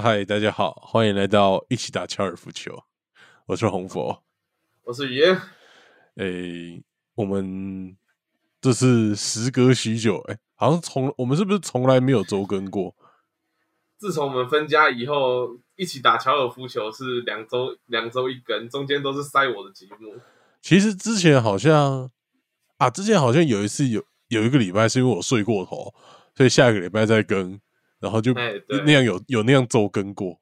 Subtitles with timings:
[0.00, 2.84] 嗨，大家好，欢迎来到一起打高尔夫球。
[3.46, 4.22] 我是红佛，
[4.84, 5.36] 我是雨嫣。
[6.18, 6.84] 诶，
[7.16, 7.96] 我们
[8.60, 12.94] 这是时隔许久，哎，好像从我们是不是从来没有周更过？
[13.98, 20.14] 自从我们分家以后，一起打高尔夫球是两周两周一更，中间都是塞我的节目。
[20.62, 22.08] 其实之前好像
[22.76, 25.92] 啊，之前好像有一次有有一个礼拜是因为我睡过头，
[26.36, 27.60] 所以下一个礼拜再更。
[28.00, 30.40] 然后就那样有有那样周更过，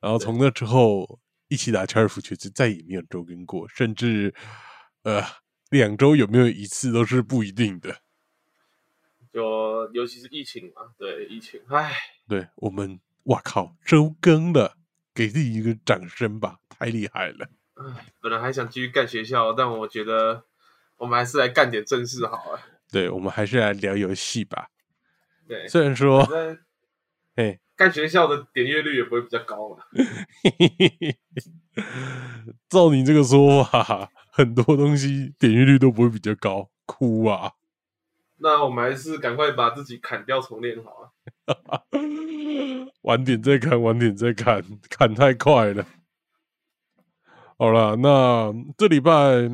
[0.00, 4.32] 然后从那之后一起打高尔夫球就再也没有周更过，甚至
[5.02, 5.22] 呃
[5.70, 7.96] 两周有没有一次都是不一定的。
[9.32, 11.92] 就尤其是疫情嘛，对疫情，唉，
[12.28, 14.76] 对我们，哇靠，周更了，
[15.12, 17.48] 给自己一个掌声吧，太厉害了。
[17.74, 20.44] 唉，本来还想继续干学校，但我觉得
[20.96, 22.60] 我们还是来干点正事好了。
[22.90, 24.70] 对，我们还是来聊游戏吧。
[25.46, 26.24] 对，虽然说。
[27.38, 29.76] 哎，干学校的点阅率也不会比较高嘛？
[32.68, 37.52] 照你这个说法，很多东西点阅率都不会比较高，哭啊！
[38.38, 41.12] 那我们还是赶快把自己砍掉重练好了。
[43.02, 45.86] 晚点再看，晚点再砍，砍太快了。
[47.56, 49.48] 好了，那这礼拜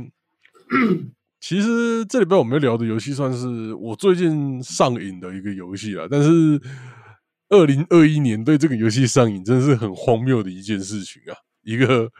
[1.39, 6.59] 其实这礼拜我们聊的游戏算是我最近上瘾的一个游戏了，但是。
[7.55, 11.37] 二零二一年对这个游戏上瘾，真的是很荒谬的一件事情啊！
[11.63, 12.11] 一个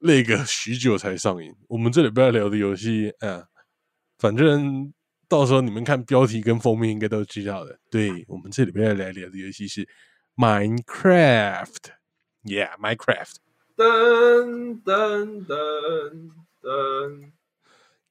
[0.00, 1.50] 那个许久才上瘾。
[1.68, 3.46] 我们这里不要聊的游戏，啊，
[4.18, 4.92] 反正
[5.26, 7.78] 到时候你们看标题跟封面应该都知道的。
[7.90, 9.88] 对我们这里边要来聊的游戏是
[10.36, 13.36] Minecraft，Yeah，Minecraft。
[13.74, 16.30] 噔噔噔
[16.60, 17.32] 噔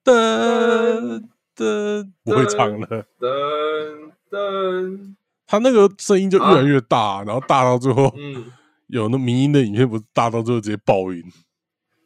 [0.04, 3.06] 噔噔，不会唱了。
[3.20, 5.16] 噔噔。
[5.52, 8.54] 他那个声音就越来越大，然后大到最后，嗯，
[8.88, 11.22] 有那迷音的影片，不是大到最后直接爆音，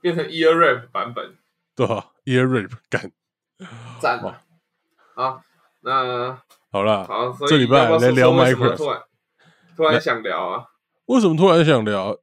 [0.02, 1.36] 变成 ear rap 版本，
[1.76, 3.12] 对吧？ear rap 感，
[4.02, 4.38] 赞嘛！
[5.14, 5.44] 好，
[5.82, 6.36] 那
[6.72, 9.02] 好了，好，这礼拜来聊 Minecraft，突然
[9.78, 10.66] 突然想聊啊？
[11.06, 12.18] 为什么突然想聊？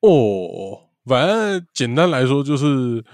[0.00, 3.04] 哦，反正简单来说，就是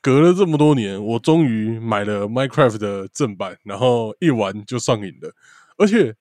[0.00, 5.30] 隔了这么多年，我终于买了 Minecraft 的正版，然后一玩就上瘾了，
[5.76, 6.16] 而且。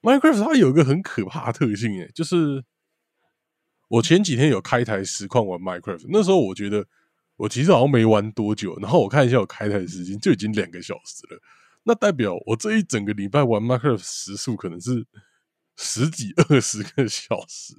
[0.00, 2.64] Minecraft 它有一个很可怕的特性，哎，就是
[3.88, 6.86] 我前几天有开台实况玩 Minecraft，那时候我觉得
[7.36, 11.40] 我其实好像没玩多久，然后我看一下我开台的时间就已经两个小时了，
[11.84, 15.06] 那代表我这一整个礼拜玩 Minecraft 时速可能是
[15.76, 17.74] 十几二十个小时，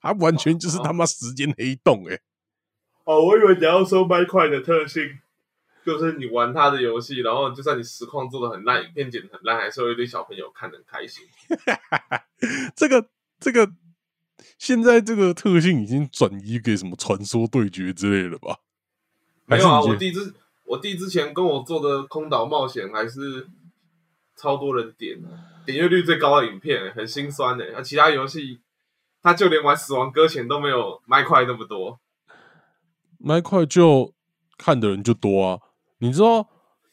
[0.00, 2.20] 它完全就是他妈时间黑洞，哎，
[3.04, 5.18] 哦，我以为你要说 Minecraft 的特性。
[5.88, 11.26] 就是你玩他的游戏，然后就算你实况做的很烂，影片剪的很烂，还是有一堆小朋友看的很开心。
[12.76, 13.08] 这 个
[13.40, 13.72] 这个，
[14.58, 18.58] 现在这个特性已经转移给什么传说对决之类的吧？
[19.46, 20.34] 没有啊，我弟之
[20.64, 23.48] 我弟之前跟我做的空岛冒险还是
[24.36, 25.18] 超多人点，
[25.64, 27.64] 点阅率最高的影片，很心酸的。
[27.72, 28.60] 那其他游戏，
[29.22, 31.98] 他就连玩死亡搁浅都没有麦块那么多，
[33.18, 34.12] 麦块就
[34.58, 35.60] 看的人就多啊。
[35.98, 36.48] 你知道，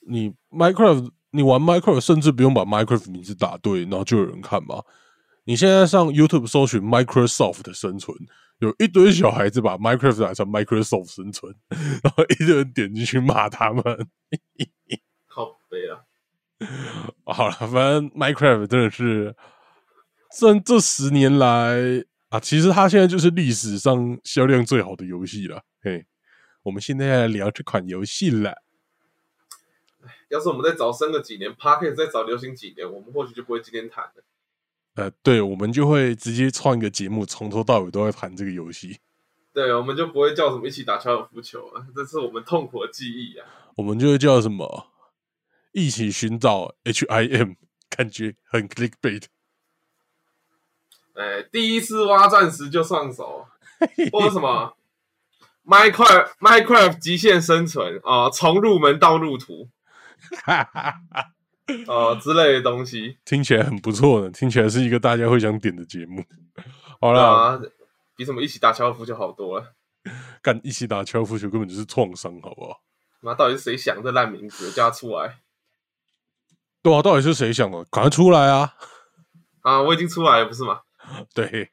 [0.08, 4.84] 你 Minecraft，你玩 Minecraft，甚至不用把 Minecraft 名字打对，然后就有人看吗？
[5.46, 8.18] 你现在上 YouTube 搜寻 Microsoft 的生存，
[8.60, 11.56] 有一堆小孩子把 Minecraft 打成 Microsoft 生存，
[12.04, 13.84] 然后一堆人点进去骂他们。
[15.28, 16.02] 靠背啊！
[17.32, 19.36] 好了，反正 Minecraft 真的是
[20.36, 25.62] 这这十年来啊，其实它现在就是历史上销量最好的游戏了。
[25.84, 26.06] 嘿，
[26.64, 28.65] 我们现在来聊这款游戏了。
[30.30, 34.24] 要是我们再早生个几年 p a r k e t 再早流行几年，我们或许就不会今天谈了。
[34.96, 39.00] 呃，对，我们就会直接创一个节目，从头到尾都在谈这个游戏。
[39.54, 43.46] 对，我们就不会叫什么一起打高尔夫球了，这是我们痛苦的记忆啊。
[43.76, 44.88] 我们就会叫什么
[45.74, 47.56] 一起寻找 HIM，
[47.90, 49.26] 感觉很 clickbait。
[51.14, 53.48] 哎，第一次挖钻石就上手，
[54.12, 54.76] 或者什么
[55.66, 59.70] Minecraft Minecraft 极限生存啊，从入门到路途。
[60.44, 61.32] 哈哈哈
[61.88, 66.24] 哦，之类的东西听起来很不错的，听起来是一个大家会想点的节目。
[67.02, 67.60] 好了，
[68.16, 69.74] 比什么一起打高尔夫球好多了。
[70.44, 72.82] 干一起打高尔夫球根本就是创伤，好不好？
[73.22, 75.40] 那到底是谁想这烂名字叫他出来？
[76.84, 77.84] 对啊，到底是谁想的？
[77.86, 78.76] 赶快出来啊！
[79.62, 80.82] 啊，我已经出来了，不是吗？
[81.34, 81.72] 对，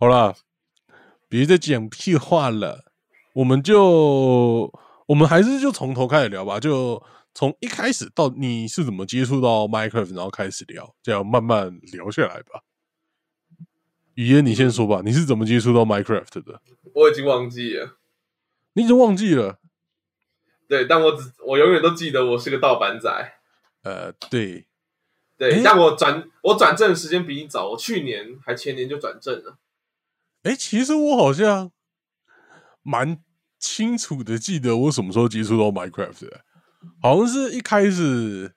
[0.00, 0.34] 好了，
[1.28, 2.86] 别再讲屁话了，
[3.34, 4.68] 我们就
[5.06, 7.00] 我们还是就从头开始聊吧，就。
[7.34, 12.62] 从一开始到你是怎么接触到 Minecraft，然后开始聊，这样慢慢聊下来吧。
[14.14, 16.60] 语言你先说吧，你是怎么接触到 Minecraft 的？
[16.94, 17.96] 我已经忘记了，
[18.74, 19.58] 你已经忘记了？
[20.68, 23.10] 对，但我只我永远都记得我是个盗版仔。
[23.82, 24.66] 呃，对，
[25.38, 29.58] 对，但我转我转正的时间比你早，我去年还前年就转正了。
[30.42, 31.72] 哎，其实我好像
[32.82, 33.22] 蛮
[33.58, 36.44] 清楚的记得我什么时候接触到 Minecraft 的，
[37.00, 38.54] 好像是一开始。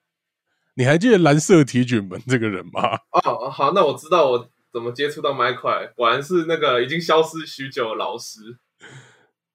[0.78, 2.98] 你还记得蓝色铁卷门这个人吗？
[3.24, 8.58] 哦，好，那我知道我怎么接触到 Minecraft，果然是那个已经消失许久的老师。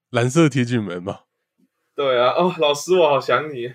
[0.09, 1.19] 蓝色铁卷门吗？
[1.95, 3.71] 对啊，哦，老师，我好想你。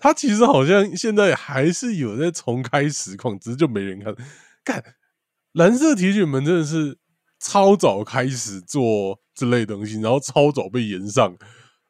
[0.00, 4.14] 他其实好像现在还是有在重开实况，只是就没人看。
[4.64, 4.82] 看
[5.52, 6.98] 蓝色铁卷门真的是
[7.38, 11.36] 超早开始做这类东西，然后超早被延上。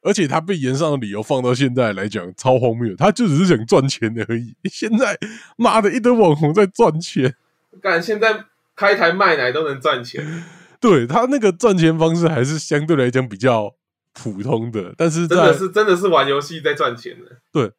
[0.02, 4.54] 而且他被延上的理由放到现在来讲超荒谬，他就只是想赚钱而已。
[4.68, 5.16] 现在
[5.56, 7.34] 妈的一堆网红在赚钱，
[7.80, 8.44] 干现在
[8.74, 10.44] 开台卖奶都能赚钱。
[10.80, 13.72] 对他那个赚钱方式还是相对来讲比较
[14.12, 17.38] 普通的，但是真的是真的是玩游戏在赚钱的。
[17.52, 17.70] 对，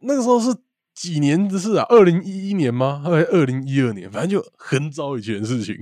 [0.00, 0.54] 那个时候是
[0.94, 1.86] 几年的事啊？
[1.88, 3.00] 二零一一年吗？
[3.02, 4.10] 还是二零一二年？
[4.10, 5.74] 反正就很早以前的事情。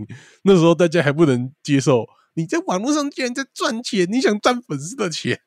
[0.44, 5.40] 那时候大家还不能接受你在网络上竟然在赚钱，你想赚粉丝的钱。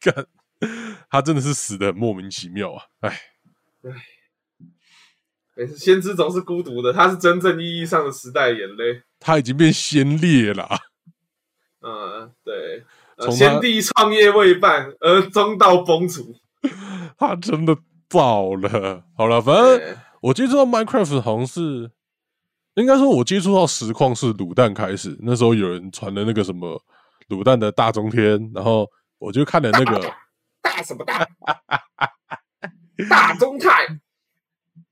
[0.00, 0.26] 干，
[1.10, 2.82] 他真的是死的很莫名其妙啊！
[3.00, 3.20] 哎，
[5.56, 9.02] 哎，先知总是孤独的，他是真正意义上的时代眼泪。
[9.18, 10.68] 他已经变先烈了。
[11.80, 12.84] 嗯，对，
[13.32, 16.36] 先帝创业未半而中道崩殂，
[17.18, 17.76] 他真的
[18.08, 19.04] 爆了。
[19.16, 21.90] 好了，反正我接触到 Minecraft 好像是，
[22.74, 26.82] 应该说我接触到实况是卤蛋开始，那时候有人传的那个什么
[27.28, 28.88] 卤蛋的大中天，然后。
[29.18, 30.14] 我就看了那个
[30.62, 31.28] 大什么大
[33.08, 34.00] 大中泰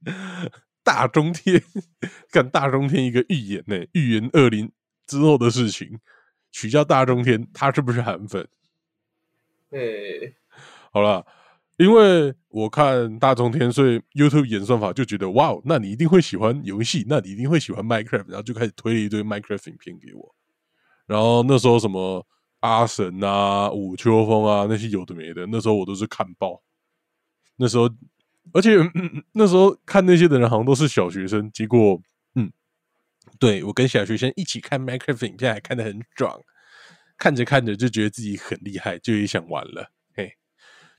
[0.82, 1.62] 大中天，
[2.30, 4.70] 看大中天一个预言呢，预言二零
[5.06, 5.98] 之后的事情，
[6.52, 8.46] 取消大中天，他是不是韩粉？
[9.70, 9.78] 哎，
[10.92, 11.26] 好了，
[11.76, 20.34] 因为我看大中天，所以 YouTube 演算法就觉得哇，那你一定会喜欢游戏，那你一定会喜欢 Minecraft，然后就开始推了一堆 Minecraft 影片给我，
[21.06, 22.24] 然后那时候什么。
[22.66, 26.62] 阿神啊，武秋风啊，那些有的没的，那时候我都是看报。
[27.56, 27.88] 那时候，
[28.52, 28.76] 而且
[29.32, 31.50] 那时候看那些的人好像都是小学生。
[31.52, 32.00] 结果，
[32.34, 32.52] 嗯，
[33.38, 36.40] 对我跟小学生一起看 Minecraft 影片，还看得很爽。
[37.16, 39.90] 看着看着就觉得自己很厉害，就也想玩了。
[40.14, 40.36] 嘿，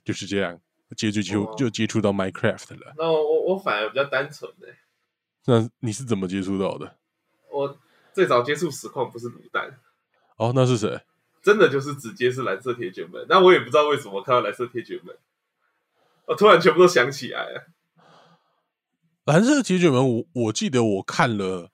[0.03, 0.59] 就是这样，
[0.95, 2.93] 接着就就接触到 Minecraft 了。
[2.97, 4.67] 那我我反而比较单纯的。
[5.45, 6.97] 那你是怎么接触到的？
[7.51, 7.77] 我
[8.13, 9.79] 最早接触实况不是卤蛋。
[10.37, 11.01] 哦，那是谁？
[11.41, 15.15] 真的就是直接是蓝色铁卷门，那我也不知道为什么看到蓝色铁卷门，
[16.25, 17.67] 我突然全部都想起来了。
[19.23, 21.69] 蓝色铁卷门，我我记得我看了，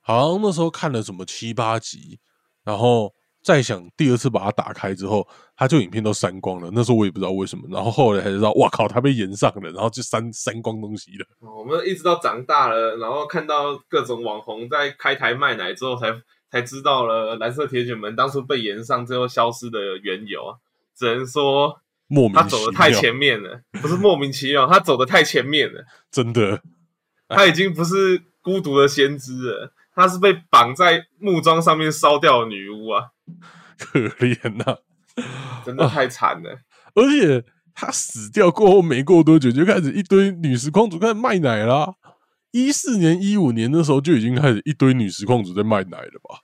[0.00, 2.20] 好像那时候看了什么七八集，
[2.62, 3.12] 然后
[3.42, 5.26] 再想第二次把它打开之后，
[5.56, 6.70] 它就影片都删光了。
[6.72, 11.26] 那时候我也不知道为什么，然后后来才知道，哇靠，它被延上了，然后就删删光东西了。
[11.40, 16.22] 我们一直到长大了，然后看到各种网红在开台卖奶之后才。
[16.50, 20.58] 才知道了蓝色铁卷门当初被延上最后消失的缘由啊，
[20.96, 26.60] 只能说莫名他走的太前面了，不是莫名其妙，他走的太前面了， 真的，
[27.28, 33.10] 他已经不是孤独的先知了，他是被绑在木桩上面烧掉的女巫啊，
[33.78, 34.78] 可怜呐，
[35.64, 36.58] 真的太惨了，
[36.94, 41.94] 而且他死掉过后没过多久，就开始一堆女实况主开始卖奶啦。
[42.52, 46.40] 一四年、一五年的时候就已经开始一堆女实况主在卖奶了吧？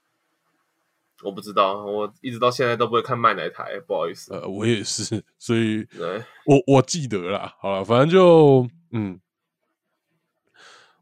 [1.24, 4.32] 我不知道，我一直到现在都不会看卖奶台，不好意思。
[4.34, 5.84] 呃，我也是，所以
[6.46, 7.54] 我我记得啦。
[7.58, 9.18] 好了，反正就嗯，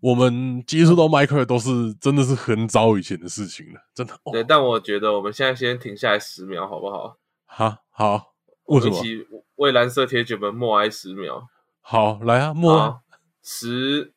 [0.01, 4.19] 我们接触到麦克都是真的是很早以前的事情了，真的。
[4.33, 7.19] 对，但我觉得我们现在先停下来十秒，好不好？
[7.45, 8.35] 好，好，
[8.67, 8.97] 为什么？
[8.97, 11.49] 一起为蓝色铁卷门默哀十秒。
[11.83, 13.03] 好，来啊，默
[13.43, 14.13] 十。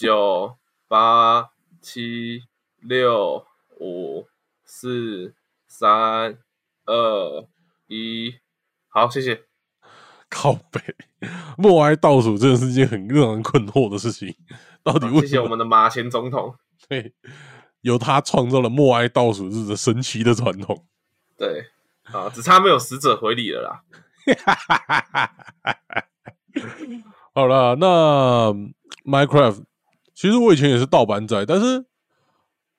[0.00, 0.56] 九
[0.88, 1.50] 八
[1.82, 2.44] 七
[2.80, 3.44] 六
[3.78, 4.26] 五
[4.64, 5.34] 四
[5.68, 6.38] 三
[6.86, 7.46] 二
[7.86, 8.34] 一，
[8.88, 9.44] 好，谢谢。
[10.30, 10.80] 靠背，
[11.58, 14.34] 默哀倒数真的是一件很让人困惑的事情。
[14.82, 16.54] 到底为谢谢我们的马前总统，
[16.88, 17.12] 对，
[17.82, 20.86] 由他创造了默哀倒数日的神奇的传统。
[21.36, 21.66] 对，
[22.04, 23.84] 啊，只差没有死者回礼了啦。
[27.34, 28.54] 好了，那
[29.04, 29.64] Minecraft。
[30.20, 31.82] 其实我以前也是盗版仔，但是，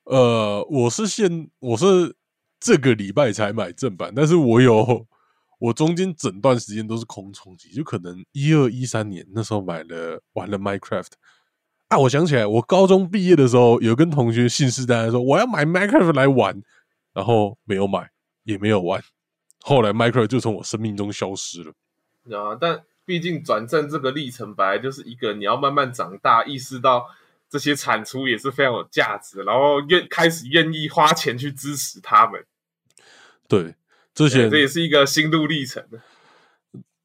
[0.04, 2.14] 呃，我是现我是
[2.60, 5.04] 这个礼拜才买正版，但是我有
[5.58, 11.10] 我中间整段时间都是空充机，就可能一二一三年那时候买了玩了 Minecraft
[11.88, 16.62] 啊，我想起来，我高中毕业的时候，有跟同学信誓旦旦说我要买 Minecraft 来玩，
[17.12, 18.08] 然后没有买，
[18.44, 19.02] 也没有玩。
[19.62, 21.72] 后来 Minecraft 就从我生命中消失了。
[22.38, 27.04] 啊，但毕竟转正这个历程本来就是一个你要慢慢长大，意识到
[27.52, 32.42] 这些产出也是非常有价值，然后愿开始愿意花钱去支持他们。
[33.46, 33.74] 对，
[34.14, 35.86] 这些这也是一个心路历程。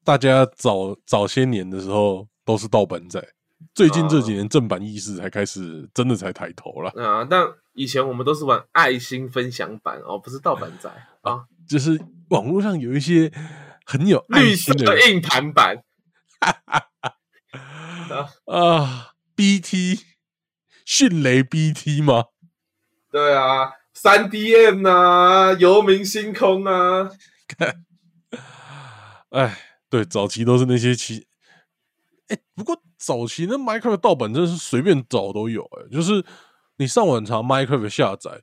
[0.02, 3.22] 大家早早些年的时候都是盗版仔，
[3.74, 6.90] 最近这几年正版意识才开始真的才抬头了。
[6.96, 10.88] 啊，但以前我们都是玩爱心分享版哦，不是盗版仔
[11.20, 12.00] 啊，就是
[12.30, 13.30] 网络上有一些
[13.84, 15.82] 很有爱心的硬盘版。
[18.46, 20.00] 啊，BT
[20.88, 22.24] 迅雷 BT 吗？
[23.12, 27.10] 对啊，三 DM 啊，游民星空啊，
[29.28, 29.64] 哎。
[29.90, 31.26] 对，早期都是那些奇，
[32.28, 36.22] 哎，不过早期那 Minecraft 盗版真的是随便找都有，哎，就是
[36.76, 38.42] 你上网查 Minecraft 下载，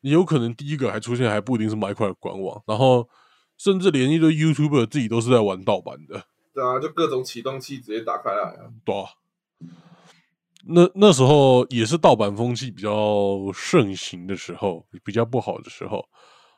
[0.00, 3.08] 你有可能第一个还出现还不一定是 Minecraft 官网，然后
[3.56, 6.24] 甚至连一堆 YouTuber 自己都是在玩盗版的。
[6.52, 8.68] 对啊，就各种启动器直接打开来啊。
[8.84, 9.08] 对啊，
[10.66, 16.08] 那那时候也是盗版风气比较盛行的时候，比较不好的时候。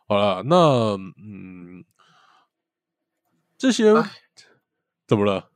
[0.08, 0.56] 好了，那
[0.96, 1.84] 嗯。
[3.58, 3.86] 这些
[5.06, 5.50] 怎么了？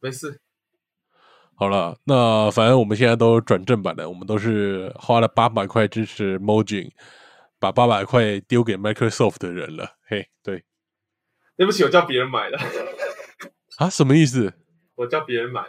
[0.00, 0.40] 没事。
[1.54, 6.90] 好了，那反正我们现在都转正版了，我们都是花了八百块支持 Mojang，
[7.60, 9.96] 把八百块丢给 Microsoft 的人了。
[10.08, 10.64] 嘿，对，
[11.56, 12.58] 对不起，我叫别人买的。
[13.78, 13.88] 啊？
[13.88, 14.52] 什么意思？
[14.96, 15.62] 我叫别人买。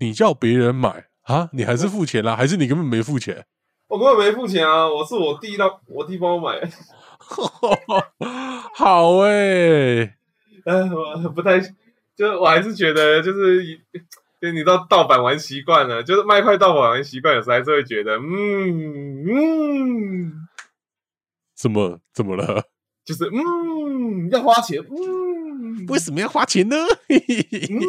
[0.00, 1.48] 你叫别人买啊？
[1.52, 2.34] 你还是付钱啦？
[2.34, 3.46] 还是你根本没付钱？
[3.88, 4.88] 我根本没付钱啊！
[4.88, 6.60] 我是我弟让我弟帮我买。
[8.74, 10.16] 好哎，
[10.64, 10.90] 嗯，
[11.24, 13.64] 我不太，就是我还是觉得，就是
[14.40, 20.32] 就你到盗版玩习惯了，就是麦块盗版玩习惯，有时候还是会觉得，嗯嗯，
[21.54, 22.64] 怎么怎么了？
[23.04, 26.76] 就是嗯，要花钱，嗯，为什么要花钱呢？
[27.10, 27.80] 嗯，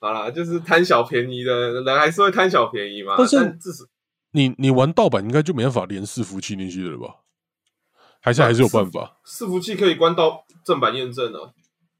[0.00, 3.14] 好啦，就是贪小便宜的人还是会贪小便宜嘛。
[3.18, 3.84] 但是，至少
[4.32, 7.16] 你你玩盗版应该就没办法连伺服器进去了吧？
[8.22, 11.52] 还是还是有办法，伺服器可以关到正版验证的。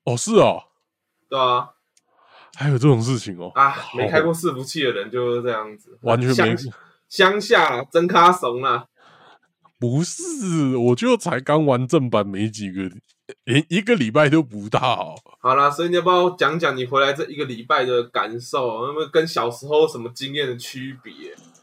[0.05, 0.65] 哦，是啊，
[1.29, 1.71] 对啊，
[2.57, 3.51] 还有这种事情哦。
[3.55, 6.57] 啊，没开过伺服器的人就是这样子，完全没
[7.09, 8.87] 乡下真卡怂啊。
[9.79, 12.83] 不是，我就才刚玩正版没几个，
[13.45, 15.17] 连一个礼拜都不到。
[15.41, 18.87] 好啦，所以你要不要讲讲你回来这一个礼拜的感受？
[18.87, 21.13] 那么跟小时候什么经验的区别？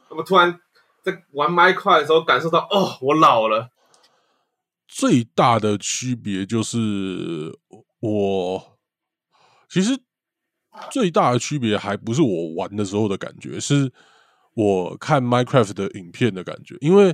[0.10, 0.60] 那么突然
[1.04, 3.70] 在玩麦块的时候感受到，哦，我老了。
[4.88, 7.58] 最大的区别就是，
[8.00, 8.78] 我
[9.70, 10.00] 其实
[10.90, 13.92] 最大的区别还不是我玩的时候的感觉，是
[14.54, 16.78] 我看 Minecraft 的影片的感觉。
[16.80, 17.14] 因为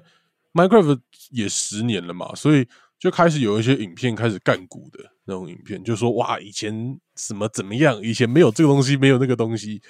[0.53, 0.99] Minecraft
[1.31, 2.67] 也十年了嘛，所以
[3.03, 9.81] 就开始有一些影片开始干股的那种影片，就说哇，以前什么怎么样，以前没有这个东西，没有那个东西。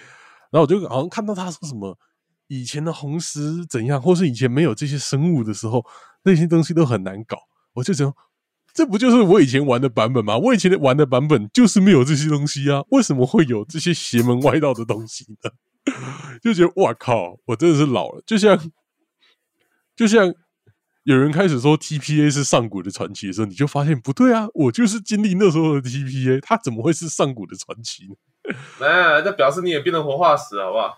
[0.51, 1.96] 然后我就好像看到他说什么
[2.48, 5.86] 以前的红石怎样，或是以前没有这些生物的时候，
[6.24, 7.38] 那些东西都很难搞。
[7.74, 8.12] 我就想，
[8.74, 10.36] 这不就是我以前玩的版本吗？
[10.36, 15.51] 我以前玩的版本就是没有这些东西啊，为什么会有这些邪门歪道的东西呢？
[16.41, 18.24] 就觉得哇靠，我真的是老了。
[18.25, 18.72] 就像，
[19.96, 20.34] 就像
[21.03, 28.15] 有人开始说 TPA 是上古的传奇的时候，你就发现不对啊，我就是经历那时候的 TPA，它怎么会是上古的传奇呢？
[28.79, 30.98] 哎，这表示你也变成活化石，好不好？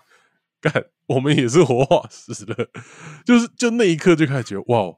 [0.60, 2.68] 干，我们也是活化石的，
[3.24, 4.96] 就是就那一刻就开始觉得哇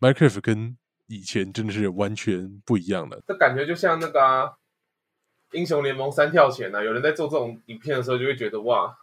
[0.00, 0.76] ，Minecraft 跟
[1.06, 4.54] 以前真的是完全不一样了，这感觉就像那个
[5.52, 8.96] 英雄联盟三跳前啊，有人在做这种影片的时候，就会觉得哇，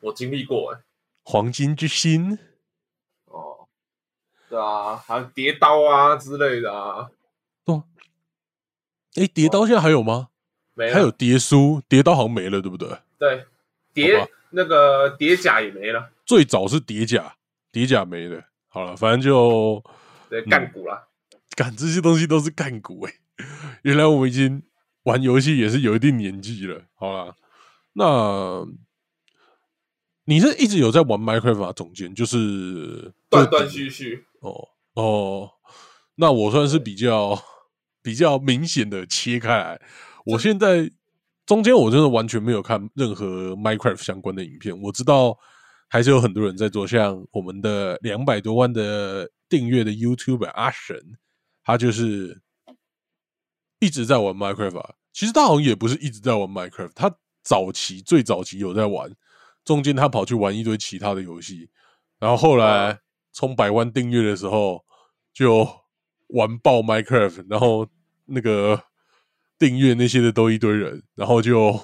[0.00, 0.80] 我经历过哎，
[1.24, 2.38] 黄金之心哦，
[4.54, 7.10] 对啊，还有叠刀啊之类的啊，
[7.64, 7.82] 哦，
[9.16, 10.28] 哎，叠刀现在还有吗？
[10.74, 12.88] 没，还有叠书，叠刀好像没了，对不对？
[13.18, 13.46] 对，
[13.92, 17.34] 叠那个叠甲也没了，最早是叠甲，
[17.72, 19.82] 叠甲没了，好了，反正就
[20.28, 21.08] 对干股了。
[21.56, 23.14] 干这些东西都是干股哎！
[23.82, 24.62] 原来我们已经
[25.02, 26.80] 玩游戏也是有一定年纪了。
[26.94, 27.34] 好了，
[27.94, 28.64] 那
[30.26, 35.50] 你是一直有在玩 Minecraft 总监，就是断断续续哦哦。
[36.16, 37.36] 那我算是比较
[38.02, 39.80] 比较明显的切开来。
[40.24, 40.90] 我现在
[41.44, 44.78] 中间我真的完全没有看任何 Minecraft 相关的影片。
[44.82, 45.36] 我知道
[45.88, 50.96] 还是有很多人在做，像我们的两百多万的订阅的 YouTube 阿神。
[51.66, 52.42] 他就是
[53.80, 57.10] 一直在玩 Minecraft，其实他好像也不是一直在玩 Minecraft，他
[57.42, 59.10] 早期最早期有在玩，
[59.64, 61.70] 中间他跑去玩一堆其他的游戏，
[62.18, 63.00] 然后后来
[63.34, 64.84] 冲百万订阅的时候
[65.34, 65.68] 就
[66.28, 67.86] 玩爆 Minecraft，然后
[68.26, 68.80] 那个
[69.58, 71.78] 订阅那些的都一堆人，然后就。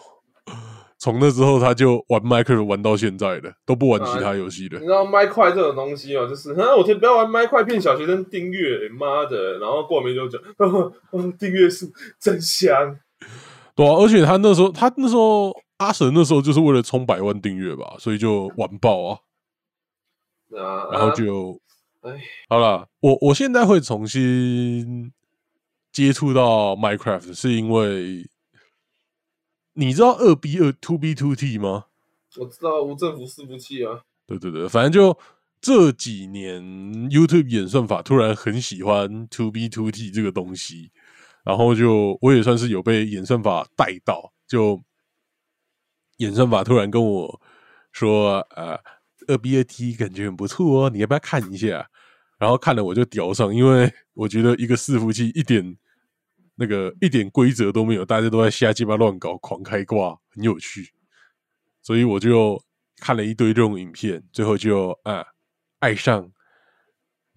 [1.02, 4.78] 从那之后，他就玩 Minecraft 玩到现在的，都不玩其他游戏的。
[4.78, 9.58] 你知道麦块这种东西哦，就是，啊，我天，不要玩麦块骗小学生订阅，妈的！
[9.60, 10.38] 然后过没多久，
[11.38, 11.86] 订阅数
[12.20, 12.98] 真香。
[13.74, 19.18] 对啊，而且他那时候，他那时候阿神那时候就是为了冲百万订阅吧，所以就完爆啊。
[20.56, 21.60] 啊，然后就，
[22.00, 25.12] 哎，好了，我我现在会重新
[25.92, 28.28] 接触到 Minecraft，是因为。
[29.74, 31.86] 你知道二 B 二 Two B Two T 吗？
[32.38, 34.02] 我知道无政府伺服器啊。
[34.26, 35.16] 对对对，反正就
[35.60, 36.60] 这几年
[37.08, 40.90] YouTube 演算法突然很喜欢 Two B Two T 这个东西，
[41.44, 44.82] 然后就我也算是有被演算法带到，就
[46.18, 47.40] 演算法突然跟我
[47.92, 48.78] 说：“呃，
[49.30, 51.88] 二 B 二 T 感觉很不错哦，你要不要看一下？”
[52.38, 55.76] 然后看了我就屌上，因为我觉得一个伺服器一点。
[56.56, 60.92] 那个一点规则都没有，大家都在瞎鸡巴乱搞，狂开挂，很有趣。
[61.80, 62.62] 所以我就
[62.98, 65.24] 看了一堆这种影片，最后就啊
[65.78, 66.30] 爱上，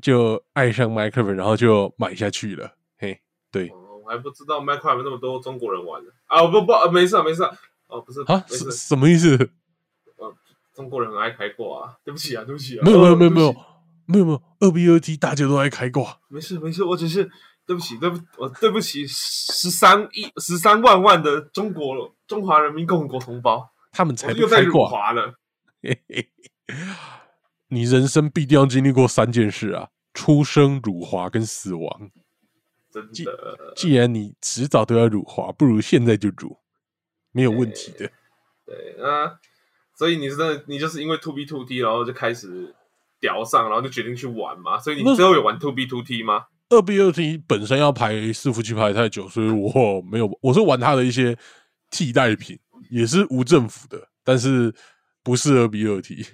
[0.02, 2.76] 就爱上 Minecraft，然后就买下去了。
[2.98, 6.46] 嘿，对，哦我还不知道 Minecraft 那么多中国人玩的啊！
[6.46, 7.44] 不不，没事没事，
[7.88, 9.38] 哦，不是啊，什什么意思？
[10.74, 11.96] 呃，中国人很爱开挂啊！
[12.06, 13.56] 对不起啊，对不起啊，没有没有没有没有
[14.06, 16.20] 没有没有二 B 二 T，大家都爱开挂。
[16.30, 17.30] 没事没事，我只是。
[17.65, 25.36] 对不起，对不，我对不起十三亿、十三万万的中国中华人民共和国同胞，他们才又在辱华了。
[27.70, 32.12] 你人生必定要经历过三件事啊：出生、辱华跟死亡。
[32.92, 36.58] 真的，既然你迟早都要辱华，不如现在就辱，
[37.32, 38.12] 没有问题的。
[38.65, 39.39] 对啊，
[39.96, 42.74] 所以你是真的，你就是因为 two B two T，然后就开始
[43.20, 44.80] 屌上，然后就决定去玩嘛。
[44.80, 46.46] 所以你最后有玩 two B two T 吗？
[46.70, 51.38] 二 B 二 T 本身要排伺服器排太久，所以我没有，我是玩它的一些
[51.91, 52.58] 替代品，
[52.89, 54.74] 也是无政府的，但是
[55.22, 56.26] 不是二 B 二 T。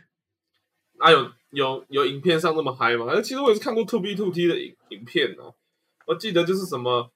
[1.00, 3.06] 啊，有有有影片上那么嗨吗？
[3.06, 5.56] 反正其实我也是看过 Two B Two T 的影影片哦。
[6.08, 7.12] 我记得就是什么，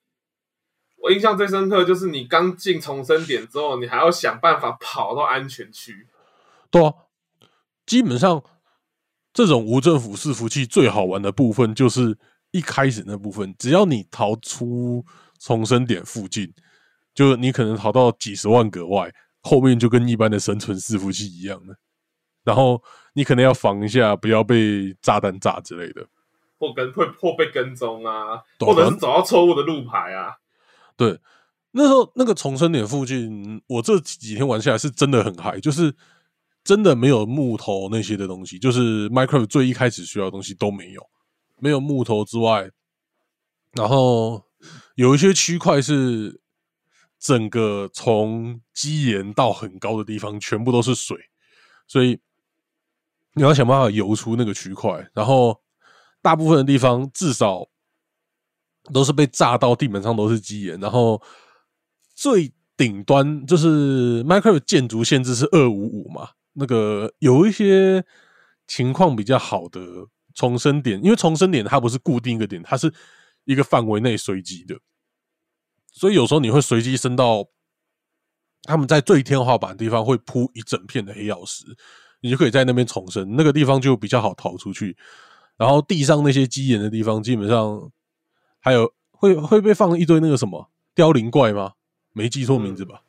[0.98, 6.08] 我印象最深刻就是你刚进重生点之后，你还要想办法跑到安全区。
[6.74, 6.94] 对啊，
[7.86, 8.44] 基本上
[9.32, 12.18] 这种无政府伺服器最好玩的部分就是。
[12.56, 15.04] 一开始那部分，只要你逃出
[15.40, 16.54] 重生点附近，
[17.12, 21.76] 就你可能逃到几十万格外，后面就跟一般的生存伺服器一样的。
[22.44, 22.80] 然后
[23.14, 26.06] 你可能要防一下，不要被炸弹炸之类的，
[26.60, 30.36] 或跟会或被跟踪啊，或者是走到错误的路牌啊。
[30.96, 31.20] 对，
[31.72, 35.92] 那时候那个重生点附近，我这几天玩下来是真的很嗨，就是
[36.64, 41.10] 真的没有木头那些的东西，就是 Minecraft 最一开始需要的东西都没有。
[41.60, 42.70] 没有木头之外，
[43.72, 44.44] 然后
[44.96, 46.42] 有一些区块是
[47.18, 51.18] 整个从基岩到很高的地方全部都是水，
[51.88, 52.20] 所以
[53.36, 55.10] 你要想办法游出那个区块。
[55.14, 55.62] 然后
[56.22, 57.70] 大部分的地方至少
[58.92, 60.78] 都是被炸到地板上都是基岩。
[60.82, 61.22] 然后
[62.14, 68.04] 最顶端就是 Minecraft 建筑限制是二五五嘛，那个有一些
[68.68, 70.08] 情况比较好的。
[70.36, 72.92] 重生点，因为重生点它不是固定一个点，它是
[73.44, 74.76] 一个范围内随机的，
[75.92, 77.46] 所以有时候你会随机升到
[78.64, 81.64] 他们在最天花板的地方会铺一整片的黑曜石，
[82.22, 84.98] 你就可以在那边重生，那个地方就比较好逃出去。
[85.56, 87.92] 然后地上那些基岩的地方，基本上
[88.60, 91.74] 还有会会被放一堆那个什么凋零怪吗？
[92.12, 93.04] 没记错名字吧？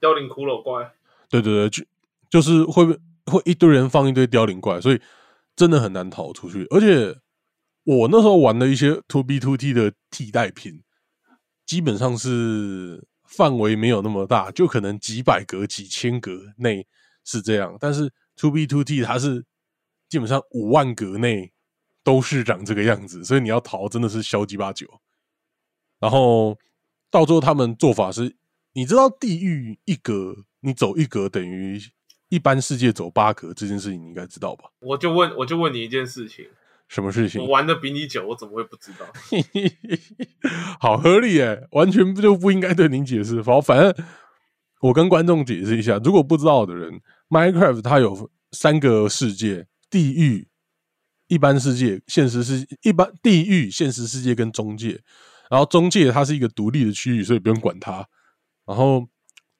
[0.00, 0.94] 凋零骷髅怪。
[1.28, 1.84] 对对对，就
[2.34, 2.84] 就是会
[3.26, 5.00] 会一堆人放一堆凋零怪，所以。
[5.56, 7.16] 真的很难逃出去，而且
[7.84, 10.82] 我那时候玩的一些 Two B Two T 的替代品，
[11.64, 16.84] 基本上是范围没有那么大，就可能几百格、几千格内
[17.22, 17.76] 是这样。
[17.78, 19.44] 但是 Two B Two T 它是
[20.08, 21.52] 基本上五万格内
[22.02, 24.88] 都是长这个样子，所以你要逃真的是消极八九。
[26.00, 26.58] 然后
[27.12, 28.34] 到最后他们做法是，
[28.72, 31.80] 你知道地狱一格，你走一格等于。
[32.34, 34.64] 一般世界走八格这件事情你应该知道吧？
[34.80, 36.44] 我就问，我就问你一件事情，
[36.88, 37.40] 什么事情？
[37.40, 39.06] 我玩的比你久，我怎么会不知道？
[40.80, 43.40] 好合理诶，完全不就不应该对您解释。
[43.40, 43.94] 好，反正
[44.80, 50.48] 我跟观众解释一下，如果不知道的人，Minecraft 它有三个世界：地狱、
[51.28, 55.00] 一般世界、现实世一般地狱、现实世界跟中介。
[55.50, 58.08] 然后中介它是一个独立的区域，所以不用管它。
[58.66, 59.06] 然后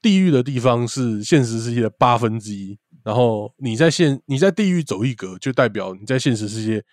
[0.04, 6.84] 地狱的地方是现实世界的八分之一，然后你在现你在地狱走一格，就代表你在现实世界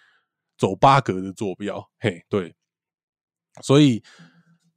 [0.58, 1.86] 走八格的坐标。
[2.00, 2.56] 嘿，对，
[3.62, 4.02] 所以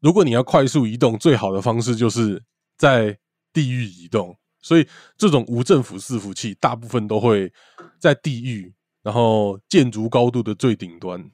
[0.00, 2.42] 如果你要快速移动，最好的方式就是
[2.76, 3.16] 在
[3.52, 4.36] 地狱移动。
[4.60, 7.52] 所以这种无政府伺服器，大部分都会
[8.00, 11.30] 在地狱，然后建筑高度的最顶端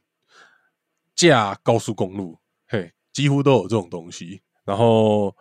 [1.15, 4.43] 架高速公路，嘿，几乎都有这种东西。
[4.67, 5.35] 然后，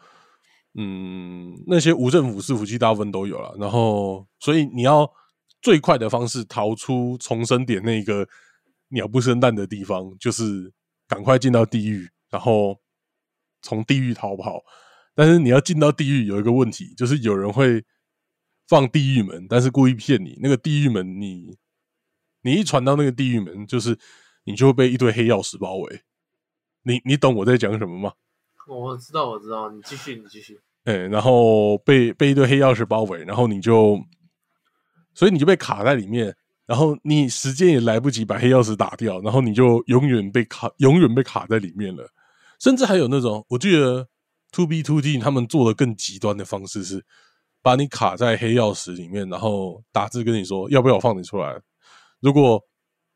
[0.75, 3.55] 嗯，那些无政府伺服器大部分都有了。
[3.59, 5.11] 然后，所以你要
[5.61, 8.27] 最快的方式逃出重生点那个
[8.89, 10.71] 鸟不生蛋的地方，就是
[11.07, 12.79] 赶快进到地狱，然后
[13.61, 14.61] 从地狱逃跑。
[15.15, 17.83] 但是你要进到地狱，有一个问题，就是有人会
[18.67, 20.37] 放地狱门，但是故意骗你。
[20.41, 21.57] 那个地狱门，你
[22.43, 23.99] 你一传到那个地狱门，就是
[24.45, 26.01] 你就会被一堆黑曜石包围。
[26.83, 28.13] 你你懂我在讲什么吗？
[28.69, 29.69] 我知道，我知道。
[29.71, 30.59] 你继续，你继续。
[30.85, 33.99] 哎，然后被被一堆黑曜石包围，然后你就，
[35.13, 42.09] 所以你就被卡在里面，然后你时间也来不及把黑曜石打掉，然后你就永远被卡，永远被卡在里面了。
[42.59, 44.07] 甚至还有那种，我记得。
[44.51, 47.05] Two B Two D，他们做的更极端的方式是
[47.61, 51.61] 把你卡在黑曜石里面，然后打字跟你说要不要我放你出来。
[52.19, 52.59] 如果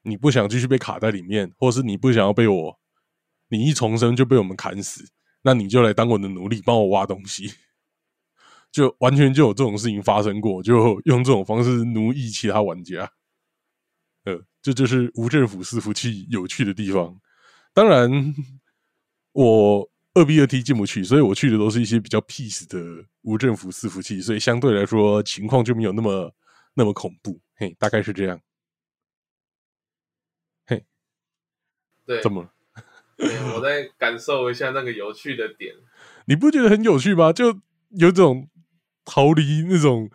[0.03, 2.79] 你不想继续被卡在里面，或是你不想要被我，
[3.49, 5.03] 你一重生就被我们砍死，
[5.43, 7.53] 那你就来当我的奴隶，帮我挖东西。
[8.71, 13.11] 就完全就有这种事情发生过，就用这种方式奴役其他玩家。
[14.23, 17.21] 呃，这就是无政府伺服器有趣的地方。
[17.73, 18.33] 当然，
[19.33, 19.89] 我。
[20.15, 26.31] 二 B 二 T 进不去，所以我去的都是一些比较 peace 的无政府伺服器，所以相对来说情况就没有那么
[26.75, 27.41] 那么恐怖。
[27.55, 28.39] 嘿，大概是这样。
[30.67, 30.85] 嘿，
[32.05, 32.53] 对，怎么了？
[33.55, 35.73] 我在感受一下那个有趣的点。
[36.25, 37.31] 你不觉得很有趣吗？
[37.33, 37.59] 就
[37.91, 38.49] 有种
[39.05, 40.09] 逃离那种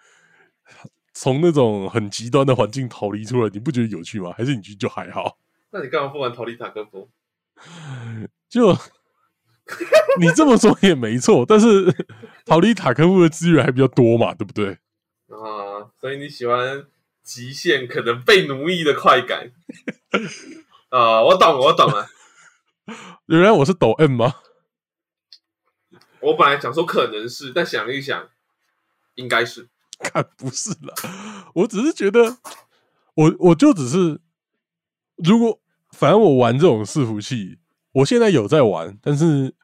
[1.13, 4.33] 从那种很极端的环境逃离出来，你不觉得有趣吗？
[4.37, 5.39] 还是你就就还好？
[5.71, 7.11] 那你干嘛不玩逃离塔科夫？
[8.49, 8.77] 就。
[10.19, 11.95] 你这么说也没错，但是
[12.47, 14.79] 逃离塔科夫的资源还比较多嘛，对不对？
[15.29, 16.87] 啊，所以你喜欢
[17.23, 19.53] 极限可能被奴役的快感
[20.89, 21.21] 啊？
[21.23, 22.07] 我懂，我懂了。
[23.27, 24.35] 原来我是抖 M 吗？
[26.21, 28.29] 我本来想说可能是，但想一想，
[29.15, 29.69] 应该是。
[29.99, 30.95] 看不是了，
[31.55, 32.39] 我只是觉得，
[33.15, 34.21] 我我就只是，
[35.17, 37.59] 如果反正我玩这种伺服器，
[37.93, 39.55] 我现在有在玩，但是。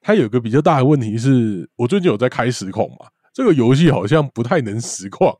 [0.00, 5.36] 它有个比较大的问题是，我最近有在开实况嘛，这个游戏好像不太能实况，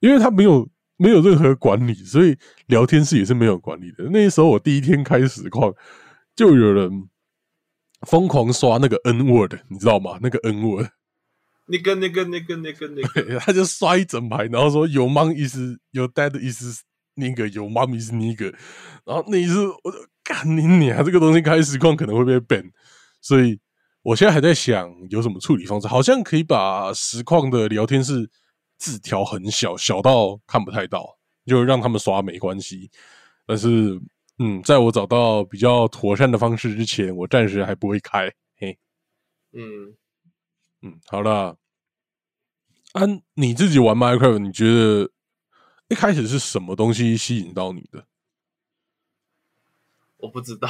[0.00, 4.02] 因为它没有没有任何管理，所以聊天室也是没有管理的。
[4.10, 5.72] 那时候我第一天开实况，
[6.36, 7.08] 就有人
[8.06, 10.18] 疯狂刷那个 N word，你知道吗？
[10.22, 10.86] 那个 N word，
[11.66, 15.56] 那个那个那个那个那个， 他就刷一整排，然后说有 mom is
[15.92, 16.82] 有 dad is
[17.14, 18.46] 那个有 mom is 那个，
[19.04, 22.70] 然后那一次我就干你娘，这个东西开实况可能会被 ban，
[23.20, 23.60] 所以。
[24.04, 28.28] 我现在还在想有什么处理方式，好像可以把实况的聊天室
[28.76, 31.16] 字条很小，小到看不太到，
[31.46, 32.90] 就让他们刷没关系。
[33.46, 33.98] 但是，
[34.38, 38.32] 嗯，在我找到比较妥善的方式之前，我暂时还不会开。
[38.56, 38.78] 嘿，
[39.52, 39.96] 嗯
[40.82, 41.56] 嗯，好了，
[42.92, 45.10] 安，你自己玩 Minecraft，你觉得
[45.88, 48.06] 一开始是什么东西吸引到你的？
[50.16, 50.68] 我不知道。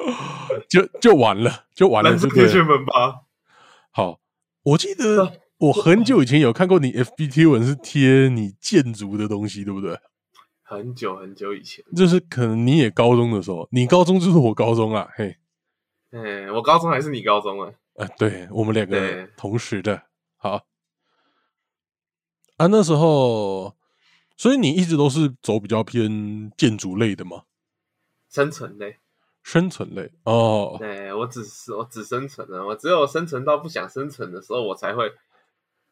[0.68, 3.26] 就就完了，就完了，是铁血门吧？
[3.92, 4.20] 好，
[4.62, 9.96] 我记得我很久以前有看过你 FB 贴文，是贴你建筑的东西，对不对？
[10.70, 15.36] 很久很久以前，就是可能你也高中的时候，你高中就是我高中啊，嘿，
[16.12, 17.72] 哎，我高中还是你高中啊？
[17.96, 20.04] 啊，对，我们两个同时的，
[20.36, 20.64] 好
[22.56, 23.76] 啊，那时候，
[24.36, 27.42] 所以你一直都是走比较偏建筑类的吗？
[28.28, 28.98] 生存类。
[29.42, 35.10] 生存类哦，对我只是我只生存了，我只有生存到不想生存的时候，我才会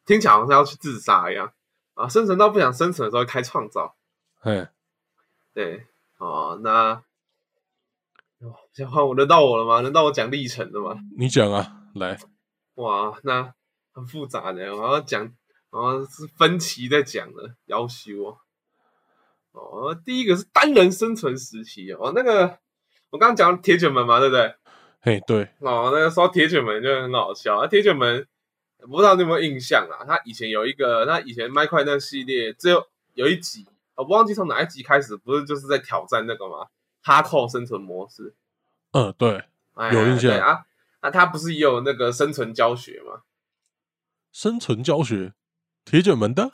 [0.05, 1.51] 听起来好像要去自杀一样
[1.95, 2.07] 啊！
[2.07, 3.95] 生存到不想生存的时候开创造，
[4.39, 4.71] 哎，
[5.53, 5.85] 对，
[6.17, 7.03] 哦，那
[8.73, 9.81] 现在我轮到我了吗？
[9.81, 10.99] 轮到我讲历程了吗？
[11.17, 12.17] 你讲啊，来，
[12.75, 13.53] 哇，那
[13.93, 15.31] 很复杂的，我要讲，
[15.69, 18.37] 哦，是分歧在讲的，要修哦，
[19.51, 22.59] 哦，第一个是单人生存时期哦，那个。
[23.11, 24.53] 我刚刚讲铁卷门嘛，对不对？
[24.99, 25.41] 嘿，对。
[25.61, 27.65] 哦，那个说铁卷门就很好笑啊。
[27.65, 28.27] 铁卷门
[28.81, 30.05] 不知道你有没有印象啊？
[30.05, 33.65] 他以前有一个，他以前麦块那系列只有有一集，
[34.01, 36.67] 我忘记从哪一集开始，不是就是在挑战那个吗？
[37.01, 38.33] 哈扣生存模式。
[38.91, 39.45] 嗯，对，
[39.93, 40.65] 有印象啊。
[41.01, 43.21] 那他不是也有那个生存教学吗？
[44.31, 45.33] 生存教学，
[45.85, 46.51] 铁卷门的。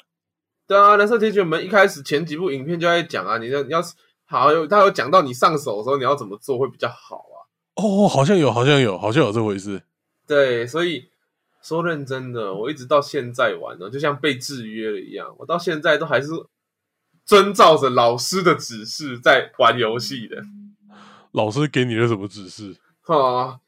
[0.67, 7.37] 对啊，蓝色铁卷门一开始前几部影片就在讲啊，你要要是好有他有讲到你上手的时候你要怎么做会比较好啊。
[7.75, 9.83] 哦，好像有，好像有，好像有这回事。
[10.25, 11.09] 对，所以
[11.61, 16.29] 说认真的，我一直到现在玩呢，就像被制约了一样，我到现在都还是
[17.25, 20.43] 遵照着老师的指示在玩游戏的。
[21.31, 22.77] 老师给你的什么指示？
[23.07, 23.59] 啊，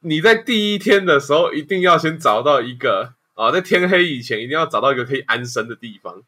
[0.00, 3.14] 你在第一天的时候一定要先找到一个。
[3.34, 6.24] 啊，在天黑以前一定要找到一个可以安身的地方。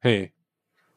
[0.00, 0.32] 嘿，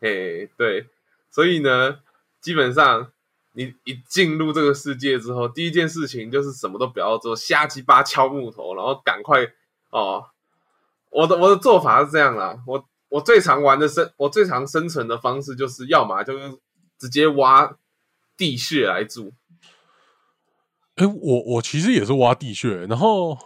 [0.02, 0.88] 嘿，对，
[1.30, 2.00] 所以呢，
[2.42, 3.12] 基本上
[3.52, 9.46] 你一进入这个世界之后，第一件事情就是什么都不要做，瞎鸡巴敲木头，然后赶快
[9.92, 10.26] 哦。
[11.12, 16.60] 我的我的做法是这样啦，我我最常玩的生，我最常生存的方式就是，要么就是
[16.98, 17.78] 直接挖
[18.36, 19.34] 地穴来住。
[20.96, 23.38] 哎，我我其实也是挖地穴，然后。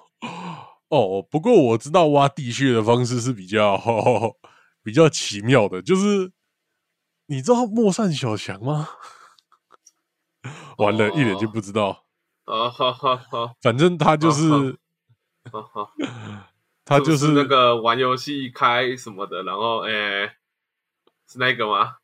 [0.89, 3.77] 哦，不过我知道挖地穴的方式是比较
[4.82, 6.32] 比较奇妙的，就是
[7.25, 8.88] 你知道莫善小强吗？
[10.77, 12.06] 完了，一脸就不知道。
[12.45, 13.53] 啊哈哈哈！
[13.62, 14.77] 反正他就是，
[15.51, 15.91] 哈哈，
[16.88, 20.26] 他就是那个玩游戏开什么的，然后诶，
[21.30, 21.97] 是那个吗？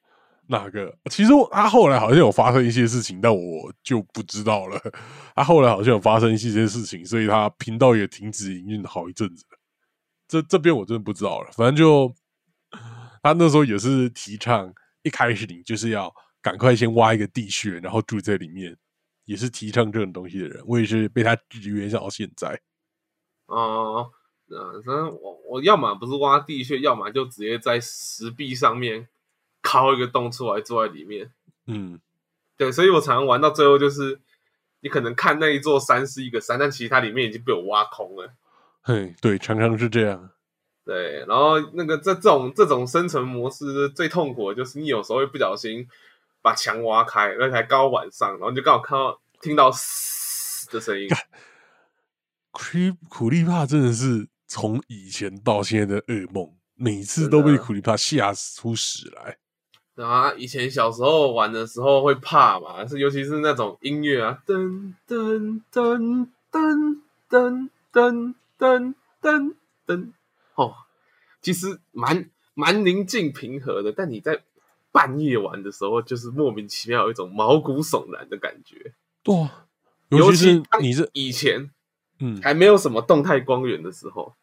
[0.48, 0.94] 哪个？
[1.10, 4.78] 其实他后来好像有发生一些事情，但我就不知道了。
[5.34, 9.58] 他后来好像有发生一些事情，所以他频道也停止营运好一阵子了。
[10.28, 11.50] 这这边我真的不知道了。
[11.54, 12.14] 反正就
[13.22, 18.76] 他那时候也是提倡，一开始你就是要赶快先挖一个地穴，然后住在里面，
[19.24, 20.62] 也是提倡这种东西的人。
[20.68, 22.60] 我也是被他制约到现在。
[23.46, 24.12] 哦，
[24.54, 29.08] 那反正我我要么不是挖地穴，要么就直接在石壁上面。
[29.66, 31.32] 掏一个洞出来，坐在里面。
[31.68, 31.98] 嗯，
[32.58, 34.20] 对，所以我常常玩到最后，就是
[34.82, 38.34] 你可能看那一座山是一个山，但其实它里面已经被我挖空了。
[38.82, 40.32] 嘿，对，常常是这样。
[40.84, 45.88] 对，然后那个这这种这种生存模式最痛苦的就是你有时候会不小心
[46.42, 51.08] 把墙挖开，那才刚晚上，然后你就刚好看到听到嘶的声音。
[52.52, 52.68] 苦
[53.08, 59.38] 苦力怕真的是从以前到现在的噩梦，每次都被苦力怕吓出屎来。
[59.96, 69.54] 啊，以前小时候玩的时候会怕嘛，是尤其是那种音乐啊，噔噔噔噔噔噔噔噔
[69.86, 70.12] 噔，
[70.56, 70.74] 哦，
[71.42, 74.42] 其实蛮蛮宁静平和的，但你在
[74.92, 78.94] 半夜玩的时候，就是莫名其妙有一种毛骨悚然的感觉。
[79.26, 79.68] 哇，
[80.10, 81.70] 尤其是你是以前，
[82.24, 84.34] 嗯，还没有什么动态光源的时候，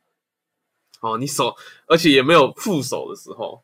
[1.00, 3.62] 哦，你手，而且也没有副手的时候。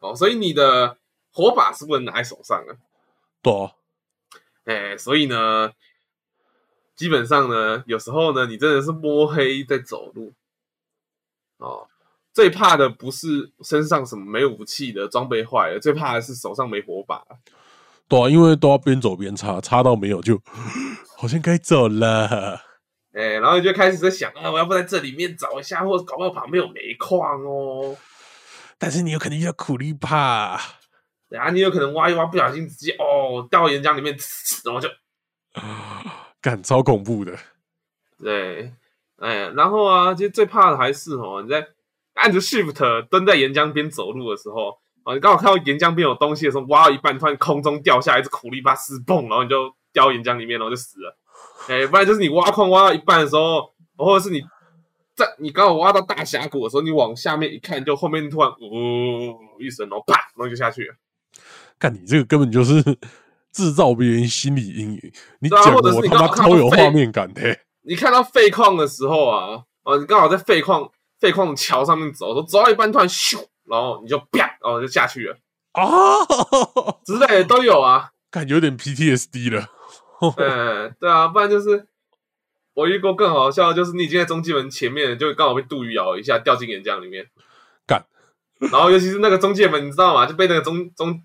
[0.00, 0.96] 哦，所以你的
[1.32, 2.76] 火把是不能拿在手上的，
[3.42, 3.52] 对，
[4.92, 5.72] 哎，所以呢，
[6.94, 10.34] 基本上呢，有时候呢，你真的是摸黑在走路，
[11.56, 11.88] 哦，
[12.32, 17.24] 最怕的不是身上什么没武器的装备坏了，最怕的是手上没火把，
[18.06, 20.40] 对，因为都要边走边擦，擦到没有就
[21.18, 22.62] 好像该走了，
[23.12, 27.96] 哎，然后你就开始在想啊，我要不在这里面找一下，或者搞不好旁边有煤矿哦。
[28.78, 30.60] 但是你有可能遇到苦力怕，
[31.28, 34.16] 对啊，你有可能挖一挖，不小心直接哦掉岩浆里面，
[34.64, 34.88] 然后就，
[36.40, 37.36] 感超恐怖的。
[38.22, 38.72] 对，
[39.16, 41.66] 哎，然后啊，其实最怕的还是哦，你在
[42.14, 51.16] 按着 Shift 蹲在岩浆边走路的时候，哦，你刚好看到岩浆边有东西的时候，挖到一半，突然空中掉下一只苦力怕失蹦，然后你就掉岩浆里面，然后就死了。
[51.68, 54.42] 哎，不然就是你挖矿挖到一半的时候，或者是你。
[55.14, 60.94] 在你刚好挖到大峡谷的时候，你往下面一看，就后面突然呜一声，然后啪，然后就下去了。
[61.76, 62.80] 看你这个根本就是
[63.50, 65.12] 制造别人心理阴影。
[65.40, 67.58] 你讲我他妈超有画面感的。
[67.82, 75.36] 你看到废矿的时候啊，哦，你刚好在废矿废矿桥上面走，走到一半突然咻，然后你就啪，然后就下去了
[75.72, 75.82] 啊，
[77.04, 78.10] 之类的都有啊。
[78.30, 79.66] 感觉有点 PTSD 了。
[80.20, 81.86] 嗯，对啊，不然就是。
[82.74, 87.26] 我遇过更好笑，就是你已经在中介门前面，就刚好被杜鱼咬一下，掉进岩浆里面，
[87.84, 88.06] 干。
[88.60, 90.24] 然后尤其是那个中介门，你知道吗？
[90.26, 91.20] 就被那个中中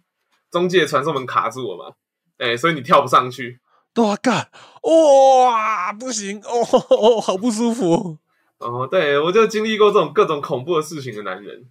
[0.49, 1.95] 中介传送门卡住了嘛，
[2.39, 3.59] 哎，所以你跳不上去。
[3.97, 4.49] 哇干！
[4.81, 8.17] 哇，不行哦，好不舒服。
[8.57, 11.69] 哦，对我就经历过这种各种恐怖的事情的男人。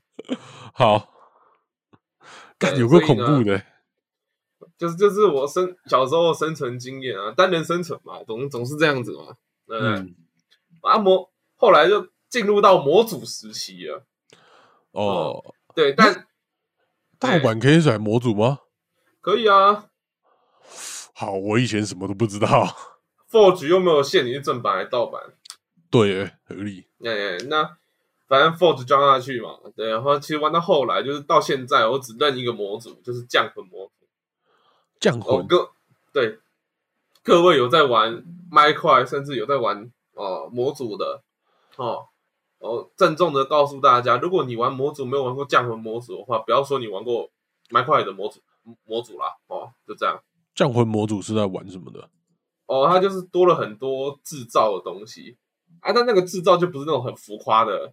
[0.72, 1.08] 好，
[2.56, 3.64] 干有个恐怖的，
[4.83, 9.37] 就是就是我生小时候生存经验啊，单人生存嘛，总总是这样子嘛。
[9.68, 10.12] 嗯，
[10.81, 14.05] 啊模后来就进入到模组时期了。
[14.90, 16.27] 哦，对，但
[17.21, 18.59] 盗版可以甩模组吗？
[19.21, 19.87] 可以啊。
[21.14, 22.49] 好，我以前什么都不知道。
[23.31, 25.23] Forge 又没有限你是正版还是盗版？
[25.92, 26.88] 对，合理。
[27.05, 27.77] 哎，那
[28.27, 34.01] 反正 Forge 装下去嘛，对，然后其实玩到后来，就是到现在，我只认一个模组，就是降魂模组。
[35.02, 35.72] 降魂，各
[36.12, 36.38] 对
[37.24, 41.24] 各位有在玩麦块，甚至有在玩哦模组的
[41.76, 42.06] 哦
[42.60, 47.28] 哦，郑重的告诉大家，如果你玩模组没有玩过降魂模组的话，不要说你玩过
[47.70, 48.40] 麦块的模组
[48.84, 50.22] 模组啦，哦，就这样。
[50.54, 52.08] 降魂模组是在玩什么的？
[52.66, 55.36] 哦，它就是多了很多制造的东西
[55.80, 57.92] 啊，但那个制造就不是那种很浮夸的，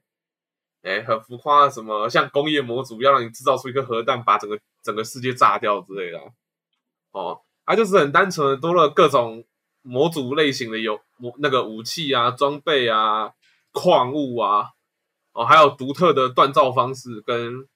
[0.83, 6.21] 哎，很浮夸的什么，像工业模组要让你制造出一个核弹，把整个整个世界炸掉之类的。
[7.11, 9.43] 哦，它就是很单纯的多了各种
[9.81, 13.33] 模组类型的有模那个武器啊、装备啊、
[13.71, 14.69] 矿物啊，
[15.33, 17.67] 哦，还有独特的锻造方式跟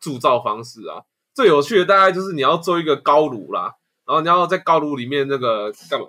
[0.00, 1.04] 铸造方式啊。
[1.34, 6.06] 最有趣的大概就是你要做一个高炉啦，然后你要在高炉里面那个干嘛？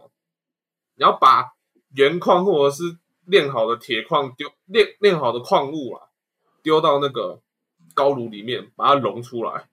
[0.96, 1.54] 你要把
[1.96, 6.08] 原矿或者是炼好的铁矿丢炼炼好的矿物啊，
[6.62, 7.40] 丢到那个
[7.94, 9.70] 高炉里面，把它熔出来。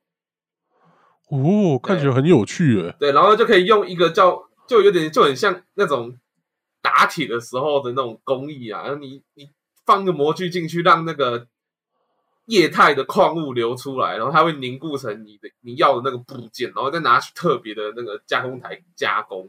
[1.31, 2.95] 哦，看起来很有趣诶。
[2.99, 6.19] 对，然后就可以用一个叫，就有点就很像那种
[6.83, 8.83] 打铁的时候的那种工艺啊。
[8.83, 9.49] 然后你你
[9.87, 11.47] 放个模具进去，让那个
[12.47, 19.49] 液态的矿物流出来，然后它会凝固成你的你要的那个部件，然后再拿去特别的那个加工台加工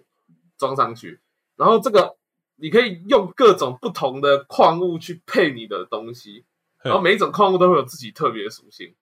[0.57, 1.19] 装上去。
[1.55, 2.15] 然后这个
[2.57, 6.45] 你可以用各种不同的矿物去配你的东西，
[6.83, 8.93] 然后每一种矿物都会有自己特别的属性。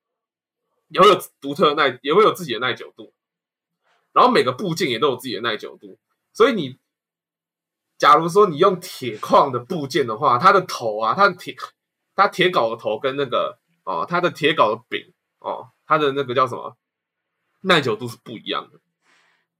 [0.90, 3.12] 也会有独特的耐，也会有自己的耐久度，
[4.12, 5.98] 然后每个部件也都有自己的耐久度。
[6.32, 6.78] 所以你，
[7.96, 11.56] 假如说你用铁矿的部件的话，它的头啊，它的铁，
[12.16, 16.76] 它铁镐的头跟那个哦，它的铁镐的柄哦，它的那个叫什么
[17.60, 18.80] 耐久度是不一样的。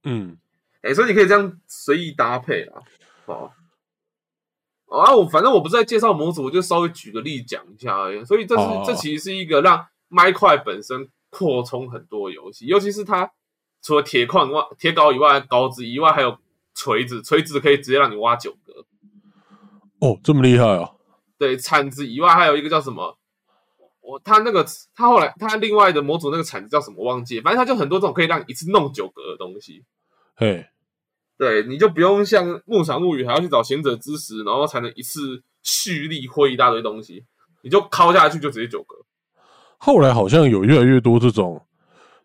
[0.03, 0.37] 嗯，
[0.81, 2.81] 哎，所以你可以这样随意搭配啊。
[3.25, 3.53] 哦，
[4.87, 8.25] 啊，我反正我不是在介绍模组，我就稍微举个例讲一下而已。
[8.25, 11.09] 所以这是这其实是一个让麦块本身。
[11.31, 13.31] 扩充很多游戏，尤其是它
[13.81, 16.37] 除了铁矿外、铁镐以外，镐子以外还有
[16.75, 18.85] 锤子，锤子可以直接让你挖九格。
[19.99, 20.91] 哦，这么厉害啊！
[21.39, 23.17] 对，铲子以外还有一个叫什么？
[24.01, 24.65] 我他那个
[24.95, 27.03] 他后来他另外的模组那个铲子叫什么？
[27.03, 29.85] 忘记，反正他就很多种可以让你一次弄九格的东西。
[30.35, 30.65] 嘿，
[31.37, 37.25] 对，你就不用像牧场物语还要去找贤者之石，然后才能一次蓄力挥一大堆东西，
[37.61, 38.97] 你就敲下去就直接九格。
[39.83, 41.59] 后来好像有越来越多这种，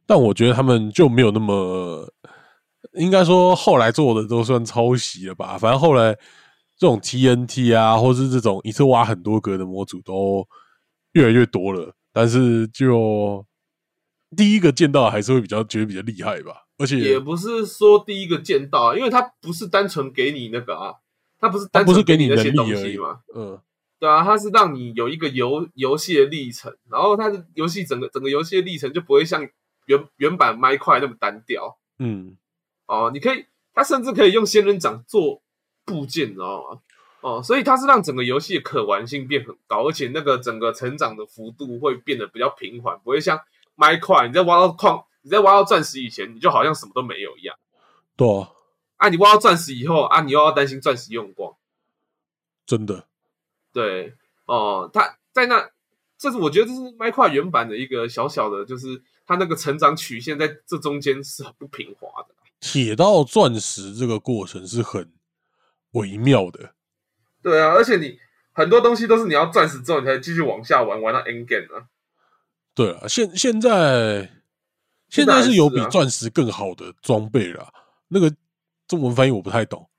[0.05, 2.07] 但我觉得他们就没有那么，
[2.93, 5.57] 应该说后来做的都算抄袭了吧。
[5.57, 6.13] 反正后来
[6.77, 10.47] 这种 TNT 啊，或是这种一次挖很多格的模组都
[11.13, 11.95] 越来越多了。
[12.13, 13.43] 但是就
[14.37, 16.67] 第一个见到还是会比较觉得比较厉害吧。
[16.77, 20.93] 而且也不是说第一个见到，因为它不是单纯给你那个啊，
[21.41, 23.59] 它不是单不是给你那些东西嘛，嗯。
[23.99, 29.49] 对啊，它是让你有一个游游戏的历程，然后它的游戏整个整个游戏的历程就不会像
[29.87, 31.79] 原原版麦块那么单调。
[31.99, 32.37] 嗯，
[32.87, 35.43] 哦，你可以，它甚至可以用仙人掌做
[35.85, 36.81] 部件，你知道吗？
[37.23, 43.41] 哦，所以它是让整个游戏的可玩性变很高，而且那个整个成长的幅度会变得比较平缓，不会像
[43.75, 47.57] 麦块，你在挖到矿，你在挖到钻石以前，你就好像什么都没有一样。
[48.15, 48.29] 对
[48.99, 51.55] 啊，你挖到钻石以后啊，你又要担心钻石用光，
[52.67, 53.09] 真的。
[53.77, 54.15] 对
[54.47, 55.69] 哦，他在那，
[56.17, 62.29] 这是我觉得这是麦块原版的一个小小的，就是他那个成长曲线在这中间是很不平滑的。
[62.59, 65.13] 铁到钻石这个过程是很
[65.91, 66.73] 微妙的。
[67.43, 68.19] 对啊，而且你
[68.53, 71.89] 很多东西都是你要钻石之后，你才继续往下玩，玩到 end game 啊。
[72.75, 74.41] 对啊，现现在
[75.11, 77.71] 现在是有比钻石更好的装备了。
[78.09, 78.35] 那个
[78.89, 79.91] 中文翻译我不太懂，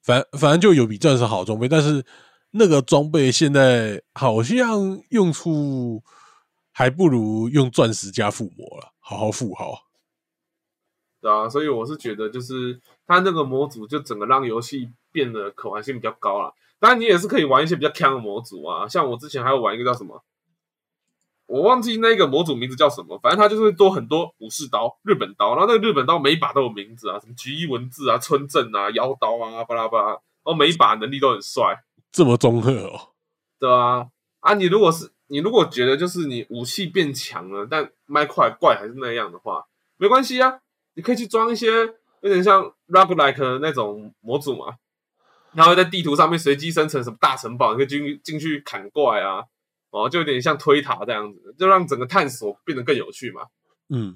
[0.00, 2.02] 反反正就有比钻石好装备，但是。
[2.52, 6.02] 那个装备现在好像用处
[6.72, 9.86] 还不如用钻石加附魔了，好好附好。
[11.20, 16.54] 对啊，所以我是觉得，就是它那个模组就整个让游戏变得可玩性比较高了。
[16.78, 20.22] 当然，你也是可以玩一些比较强的模组啊，像我之前还有玩一个叫什么，
[21.46, 31.84] 我忘记那个模组名字叫什么，反正它就是多很多武士刀、日本刀，然后那个日本刀每一把都有名字啊，什么菊一文字啊、村镇啊、妖刀啊，巴拉巴拉，然后每一把能力都很帅。
[32.10, 33.12] 这么综合哦，
[33.58, 34.08] 对啊，
[34.40, 40.60] 啊，你如果是你如果觉得就是你武器变强了，但麦块怪还是那样的话，没关系啊，
[40.94, 41.70] 你可以去装一些
[42.22, 44.76] 有点像 rock like 那种模组嘛，
[45.52, 49.44] 然后在地图上面随机生成什么大城堡，你可以进进去砍怪啊，
[49.90, 53.42] 哦，就有点像推塔这样子，就让整个探索变得更有趣嘛。
[53.90, 54.14] 嗯，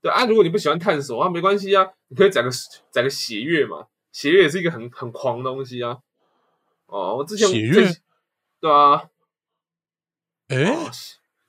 [0.00, 2.50] 对啊，如果你不喜欢探索啊，没关系啊，你可以载个
[2.90, 5.98] 载个血月嘛，血月也是一个很很狂的东西啊。
[6.92, 7.90] 哦，我之前血月，
[8.60, 9.02] 对啊，
[10.48, 10.90] 哎，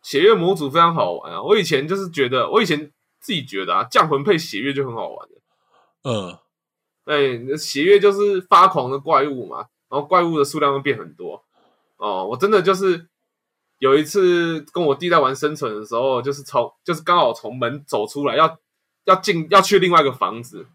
[0.02, 1.44] 血月模组非常好玩啊！
[1.44, 2.90] 我以前就是觉得，我以前
[3.20, 5.36] 自己觉得啊，降魂配血月就很好玩的。
[6.04, 6.40] 嗯，
[7.04, 11.44] 哎，血月就是发狂的怪物嘛，然后怪物的数量会变很多。
[11.98, 13.10] 哦，我真的就是
[13.80, 18.58] 有一次跟我弟在玩生存的时候，就是从就是刚好从门走出来，要
[19.04, 20.66] 要进要去另外一个房子，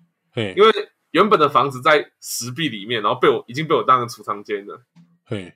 [0.55, 0.71] 因为
[1.11, 4.83] 原本的房子在石壁里面，然后被我已经被我当成储藏间了。
[5.25, 5.55] 嘿。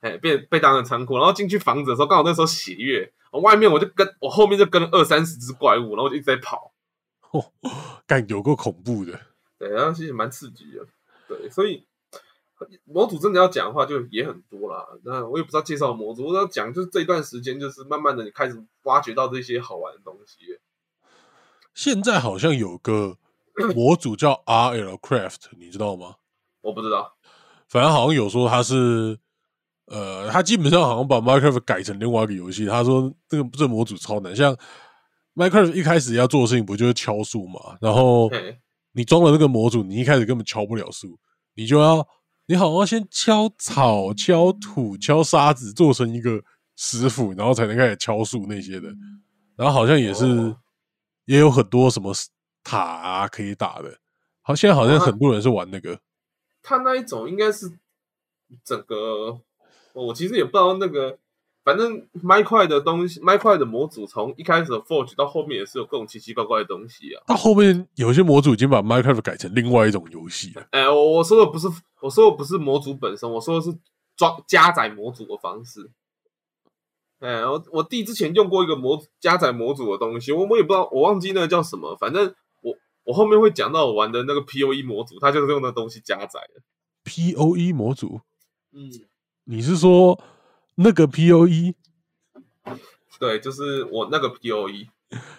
[0.00, 6.72] 哎，被被当成仓库，然后进去房子的时候，刚好那时候血月，外面我就跟我后面就跟了二三十只怪物，然后我就一直在跑，
[7.30, 7.52] 哦，
[8.04, 9.20] 感有够恐怖的，
[9.60, 10.84] 对，然后其实蛮刺激的，
[11.28, 11.86] 对，所以
[12.82, 14.84] 模组真的要讲的话，就也很多啦。
[15.04, 20.58] 那我也不知道介绍模组，我要讲就是这一段时间，就是慢慢的你开始挖掘到这些好玩的东西。
[21.72, 23.18] 现在好像有个
[23.74, 26.14] 模组叫 R L Craft，你知道吗？
[26.60, 27.12] 我不知道，
[27.68, 29.18] 反正好像有说他是。
[29.86, 32.64] 呃，他基本上好像把 Minecraft 改成另外一个游戏。
[32.64, 34.56] 他说这个这模组超难，像
[35.34, 37.76] Minecraft 一开始要做的事情不就是敲树嘛？
[37.80, 38.30] 然后
[38.92, 41.18] 你装了那个模组，你一开始根本敲不了树，
[41.56, 42.06] 你就要
[42.46, 46.40] 你好像先敲草、敲土、敲沙子，做成一个
[46.76, 48.88] 石斧，然后才能开始敲树那些的。
[49.56, 50.56] 然后好像也是
[51.26, 52.14] 也有很多什么
[52.62, 53.98] 塔啊可以打的。
[54.42, 56.00] 好，现在好像很多人是玩那个。
[56.62, 57.72] 他那一种应该是
[58.64, 59.40] 整个。
[59.94, 61.18] 我其实也不知道那个，
[61.64, 67.22] 反正麦块的东西，麦块的模组从一开始的 Forge 到后面也是有各种奇奇怪怪的东西啊。
[67.26, 70.66] 到后面有些模组已经把 Minecraft 改成另外一种游戏了。
[70.70, 71.68] 哎，我我说的不是，
[72.00, 73.76] 我说的不是模组本身，我说的是
[74.16, 75.90] 装加载模组的方式。
[77.20, 81.94] 哎，我我弟之前用过一个模加载模组的东西，我我也不知道，我忘记那个叫什么。
[81.96, 82.34] 反正
[83.04, 86.62] 我我后面会讲到我玩的那个 POE 模组，它就是用那东西加载的
[87.04, 88.20] POE 模组。
[88.72, 88.90] 嗯。
[89.44, 90.22] 你是说
[90.76, 91.74] 那个 P O E？
[93.18, 94.88] 对，就是我那个 P O E，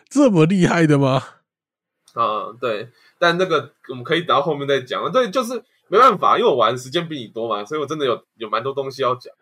[0.10, 1.24] 这么厉害的吗？
[2.14, 5.10] 啊，对，但那个我们可以等到后面再讲。
[5.10, 9.34] 对，就是没办法，因为我玩时间比你多嘛，所以我真的有有蛮多东西要讲。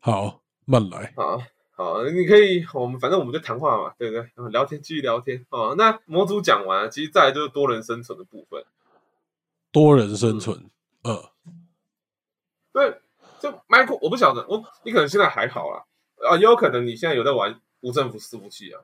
[0.00, 1.14] 好，慢来。
[1.16, 1.40] 好，
[1.78, 4.50] 好，你可以，我们反正我们就谈话嘛，对不对？
[4.50, 5.46] 聊天，继续聊天。
[5.50, 8.64] 哦，那模组讲完，其实再来就是多人生存的部分。
[9.70, 10.68] 多人生存，
[11.04, 11.22] 嗯，
[12.72, 13.00] 对。
[13.38, 15.84] 就 Michael，我不晓得，我你可能现在还好啦，
[16.28, 18.80] 啊，也有可能你现在有在玩无政府伺服器啊，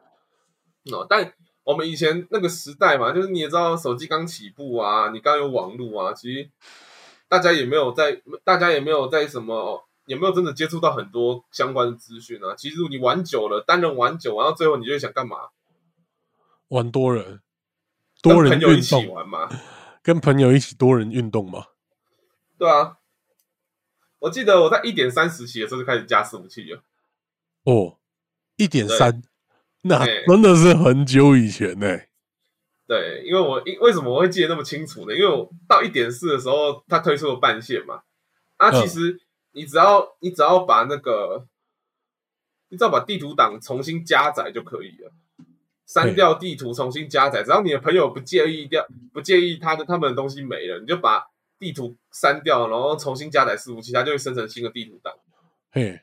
[0.92, 1.32] 哦，但
[1.64, 6.49] 我们以前那个时代嘛，就是你也知道，手机刚起步啊，你刚有网络啊，其实
[7.26, 12.55] 大家也没有在，大家也没有在什么，也没有真的接触到很多相关的资讯啊。
[12.57, 15.36] 其实你玩久了，单人玩久，玩到最后你就想干嘛？
[16.68, 17.40] 玩多人，
[18.22, 19.48] 多人一起玩嘛，
[20.02, 21.66] 跟朋友一起多人运动嘛，
[22.59, 22.98] 对啊。
[24.20, 26.82] 我记得我在一点三时期的时候就开始加伺服器了。
[27.64, 27.98] 哦，
[28.57, 29.22] 一点三，
[29.82, 31.86] 那真的是很久以前呢。
[32.86, 35.14] 对，因为我因为什么我会记得那么清楚呢？
[35.14, 38.02] 因为我到一点四的时候，它推出了半线嘛。
[38.57, 39.20] 啊，其实
[39.55, 41.46] 你只要你只要把那个，
[42.68, 45.12] 你只要把地图档重新加载就可以了，
[45.86, 51.28] 删掉地图重新加载，只要你的朋友不介意掉，不介意他的他们的东西没了，你就把。
[51.57, 55.14] 地图删掉，然后重新加载伺服器，它就会生成新的地图档。
[55.70, 56.02] 嘿，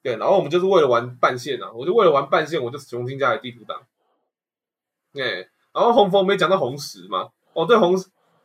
[0.00, 3.82] 对，然后我们就是为了玩半线啊，我就为了玩半线，我就重新加载地图档。
[5.14, 7.30] 哎，然后红枫没讲到红石嘛？
[7.52, 7.98] 哦，对，红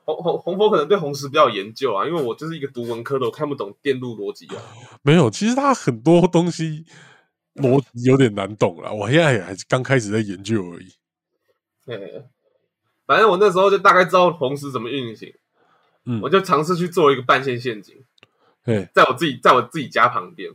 [0.07, 4.55] 红红红佛可能对红石比较研究啊，因为我就是一个读文科的，我看不懂电路逻辑啊。
[5.01, 6.85] 没有，其实它很多东西
[7.55, 10.93] 逻辑有点难懂了，我现在也还是刚开始在研究而已。
[11.85, 12.25] 对，
[13.05, 15.33] 反正我那时候就大概知道红石怎么运行。
[16.21, 17.93] 我就尝试去做一个半线陷阱，
[18.93, 20.49] 在我自己在我自己家旁边。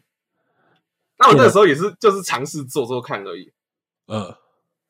[1.18, 3.52] 那我那时候也是就是尝试做做看而已。
[4.06, 4.34] 嗯，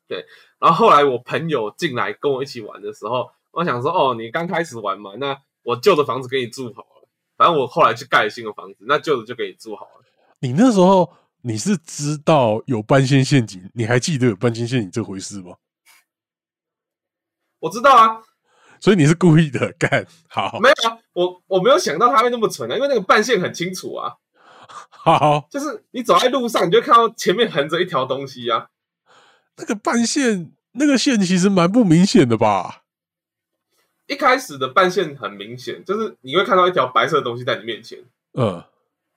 [0.06, 0.24] 对。
[0.60, 7.08] 然后后来我朋友进来跟我一起玩的时候，我想说：“哦，你刚开始玩嘛，那我旧的房子给你住好了。
[7.36, 10.04] 反正我后来去盖新的房子，那旧的就给你住好了。”
[10.40, 13.70] 你那时候你是知道有半线陷阱？
[13.74, 15.56] 你还记得有半线陷阱这回事吗？
[17.60, 18.22] 我知道啊。
[18.80, 20.58] 所以你是故意的干好？
[20.58, 24.16] 没有啊，我我没有想到他会那么蠢啊，因为那个半线很清楚啊。
[24.90, 28.68] 好，就是你走在路上，你就看到前面横着一条东西啊。
[29.56, 32.81] 那个半线，那个线其实蛮不明显的吧？
[34.12, 37.98] 一开始的半线很明显，就是你会看到一条白色的东西在你面前。
[38.34, 38.62] 嗯，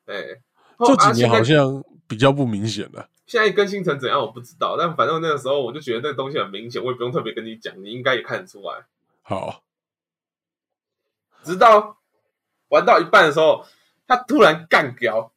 [0.05, 0.41] 对。
[0.79, 3.09] 这几年好像比较不明显了。
[3.25, 8.85] 现在更新成怎样我不知道，但反正那个时候我就觉得那个东西很明显，我也不用特别跟你讲，你应该也看得出来。
[9.21, 9.63] 好，
[11.43, 11.97] 直到
[12.69, 13.65] 玩到一半的时候，
[14.07, 15.31] 他突然干掉，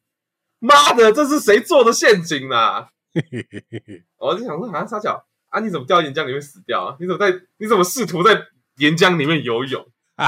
[0.59, 2.89] 妈的，这是谁做的陷阱啊？
[4.19, 6.97] 我就想说，好像沙角啊，你怎么掉岩浆里面死掉啊？
[6.99, 7.41] 你怎么在？
[7.57, 8.45] 你怎么试图在
[8.79, 9.85] 岩浆里面游泳？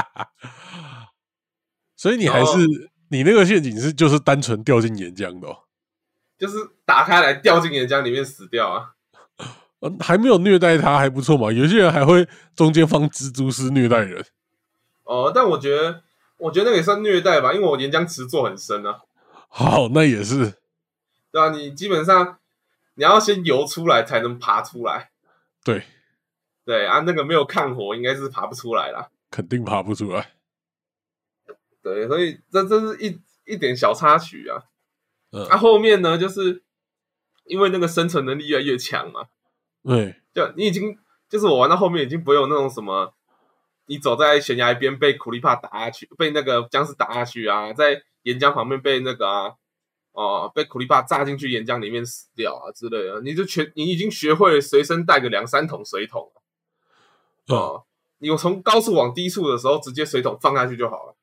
[1.96, 2.56] 所以你还是
[3.10, 5.48] 你那个陷阱是就是单纯掉进岩浆的，
[6.38, 8.90] 就是打开来掉进岩浆里面死掉啊？
[9.80, 11.52] 呃， 还没有虐待他，还不错嘛。
[11.52, 12.26] 有些人还会
[12.56, 14.24] 中间放蜘蛛丝虐待人。
[15.04, 16.02] 哦，但我觉得，
[16.38, 19.00] 我觉得那个也算虐待吧，因为我岩浆池做很深啊。
[19.48, 20.54] 好，那也是，
[21.30, 22.38] 对啊，你基本上
[22.94, 25.10] 你要先游出来才能爬出来。
[25.62, 25.84] 对，
[26.64, 29.10] 对啊，那个没有抗火，应该是爬不出来啦。
[29.30, 30.32] 肯定爬不出来。
[31.82, 34.62] 对，所以这这是一一点小插曲啊。
[35.32, 36.62] 嗯，啊，后面呢，就是
[37.44, 39.26] 因为那个生存能力越来越强嘛。
[39.82, 40.96] 对，就你已经
[41.28, 43.14] 就是我玩到后面已经不用那种什么，
[43.86, 49.54] 你走在悬崖边被苦力怕打下去，被那个僵尸打下去啊，在岩浆旁边被那个啊，
[50.12, 56.30] 哦，被苦力怕炸进去岩浆里面死掉啊之类的，你就全你已经学会随身带个两三桶水桶
[57.56, 57.84] 哦，
[58.18, 61.14] 你从高处往低处的时候，直接水桶放下去就好了。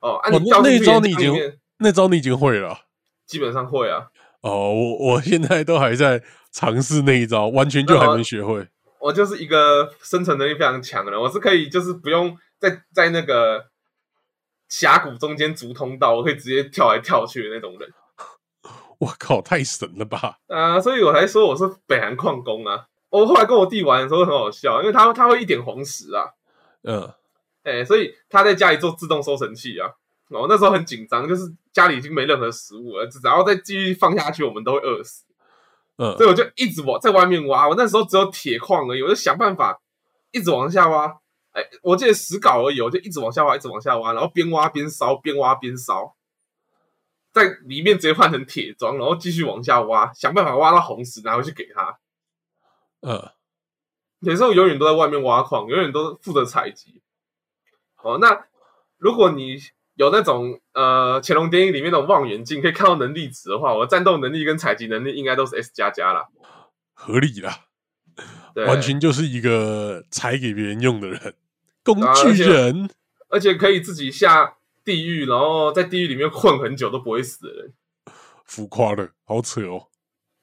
[0.00, 2.80] 哦，啊，你那招你已经那招你已经会了，
[3.26, 4.08] 基本上会啊。
[4.40, 6.22] 哦，我 我现在都还在
[6.52, 8.68] 尝试那一招，完全就还没学会。
[9.00, 13.66] 我就是一个生存能力非常强的人，我是可以就是不用在在那个
[14.68, 17.92] 峡谷中间逐通道，我可以直接跳来跳去的那种人。
[18.98, 20.38] 我靠，太神了吧！
[20.46, 22.86] 啊，所以我才说我是北韩矿工啊。
[23.20, 26.34] 我后来跟我弟玩的时候很好笑，因为他他会一点黄石啊，
[26.82, 27.12] 嗯，
[27.62, 29.88] 哎，所以他在家里做自动收成器啊。
[30.30, 31.42] 我那时候很紧张，就是
[31.72, 35.24] 家里已经没任何食物了，然后再继续放下去，我们都会饿死。
[35.96, 37.68] 嗯，所以我就一直往在外面挖。
[37.68, 39.80] 我那时候只有铁矿而已，我就想办法
[40.32, 41.06] 一直往下挖。
[41.52, 46.16] 哎，我记得石镐而已，我就一直往下挖，一直往下挖，然后边挖边烧，边挖边烧，
[47.32, 51.96] 在里面直接换成铁桩，然后继续往下挖，想办法挖到红石拿回去给他。
[53.06, 53.30] 嗯，
[54.20, 57.02] 有时候永远都在外面挖矿，永远都负责采集。
[58.02, 58.46] 哦，那
[58.98, 59.58] 如果你。
[59.96, 66.26] 有那种呃，乾隆电影里面那种望远镜，可以看到能力值的话，我战斗能力跟采集能力应该都是 S 加加啦，
[66.94, 67.66] 合理啦，
[68.66, 71.36] 完全就是一个采给别人用的人，
[71.84, 72.90] 工具人，
[73.28, 77.72] 而且可以自己下地狱，然后在地狱里面混很久都不会死的人，
[78.44, 79.86] 浮夸的好扯哦。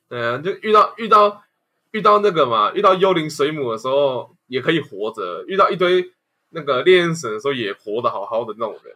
[0.08, 1.44] 对啊，就遇到遇到
[1.92, 6.12] 遇到那个嘛，遇到幽灵水母的时候也可以活着，遇到一堆
[6.50, 8.96] 那个烈焰神的时候也活得好好的那种人。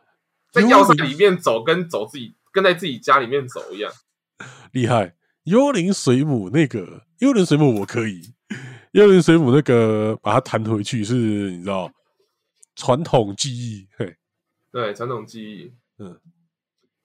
[0.51, 3.91] 在要塞里面走，跟走自己跟在自己家里面走一样，
[4.71, 5.15] 厉害！
[5.43, 8.33] 幽灵水母那个幽灵水母我可以，
[8.93, 11.91] 幽灵水母那个把它弹回去是，你知道
[12.75, 14.15] 传统技艺，嘿，
[14.71, 16.17] 对，传统技艺，嗯，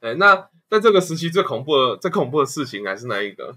[0.00, 3.56] 哎，那在这个时期最恐怖的、最恐怖的事情还是哪一个？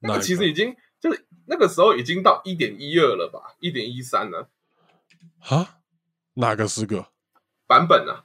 [0.00, 4.48] 那个其实已经就是那个时候已经到一点一二了吧，一点一三了，
[5.40, 5.76] 啊？
[6.34, 7.08] 哪个是个
[7.66, 8.24] 版本啊？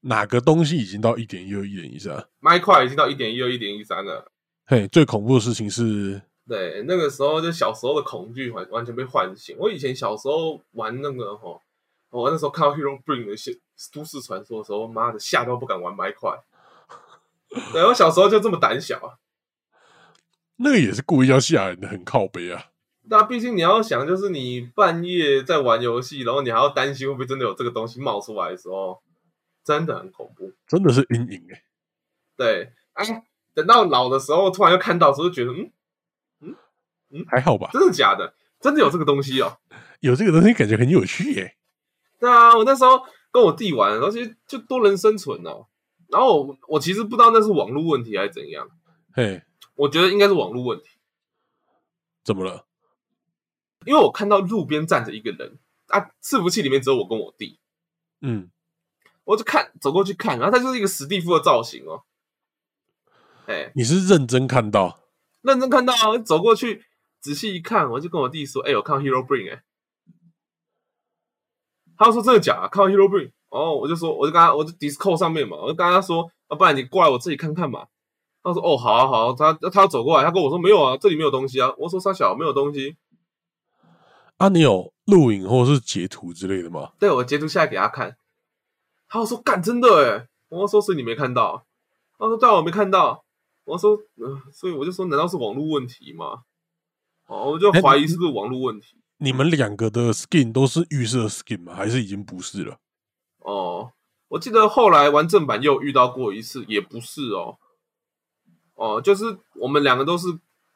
[0.00, 2.26] 哪个东西已经到一点一二、一点一三？
[2.38, 4.32] 麦块已经到一点一二、一点一三了。
[4.64, 9.54] 嘿，最恐怖的事情是，对，那个时候就小时候的恐惧完完全被唤醒。
[9.58, 11.60] 我以前小时候玩那个哈，
[12.08, 13.58] 我那时候看到 Hero Bring 的些
[13.92, 16.42] 都市传说的时候，妈的吓到不敢玩麦块。
[17.72, 19.19] 对，我小时候就这么胆小啊。
[20.62, 22.66] 那个也是故意要吓人的，很靠背啊。
[23.08, 29.02] 那毕竟你要想，就是你半夜在玩游戏，然后你还要担心会不会真的有这个东西冒出来的时候。
[29.62, 31.62] 真的很恐怖，真的是阴影哎。
[32.34, 33.04] 对，啊，
[33.54, 35.70] 等到老的时候，突然又看到，时候就觉得，嗯
[36.40, 36.56] 嗯
[37.10, 37.68] 嗯，还好吧？
[37.70, 38.34] 真的假的？
[38.58, 39.58] 真的有这个东西哦？
[40.00, 41.56] 有这个东西，感觉很有趣耶。
[42.18, 45.66] 对啊，我那时候跟我弟玩，而且就多人生存哦。
[46.08, 48.66] 然后我我其实不知道那是网络问题还是怎样。
[49.12, 49.42] 嘿，
[49.80, 50.88] 我觉得应该是网络问题。
[52.22, 52.66] 怎么了？
[53.86, 55.58] 因为我看到路边站着一个人
[55.88, 57.58] 啊，伺服器里面只有我跟我弟。
[58.20, 58.50] 嗯。
[59.24, 62.02] 我就看走过去看，然后他就是一个史蒂夫的造型哦。
[63.46, 65.00] 哎，你是认真看到？
[65.42, 66.18] 认真看到啊！
[66.18, 66.84] 走过去
[67.20, 69.62] 仔细一看，我就跟我弟说：“哎，我看到 Hero Bring 哎。”
[71.96, 72.68] 他说：“真的假？
[72.68, 77.86] 看到 Hero Bring？” 哦，我就说，我就跟他，我就 Discord 上面嘛，我就跟他说：“啊，不然你过来我自己看看嘛。”
[78.42, 82.96] 他说：“哦，好啊，好啊。”他他走过来，他跟我说：“没有啊，这里没有东西啊。”我说：“沙小没有东西。”
[84.38, 86.92] 啊，你有录影或者是截图之类的吗？
[86.98, 88.16] 对，我截图下来给他看。
[89.08, 91.66] 他说：“干，真的哎！”我说：“是你没看到。”
[92.18, 93.24] 他说：“对，我没看到。”
[93.64, 96.42] 我说：“嗯，所以我就说，难道是网络问题吗？”
[97.28, 98.96] 哦，我就怀疑是不是网络问题。
[99.18, 101.74] 你们两个的 skin 都是预设 skin 吗？
[101.74, 102.78] 还是已经不是了？
[103.38, 103.92] 哦，
[104.28, 107.58] 我记得后来玩正版又遇到过一次，也不是哦。
[108.80, 109.24] 哦，就是
[109.56, 110.26] 我们两个都是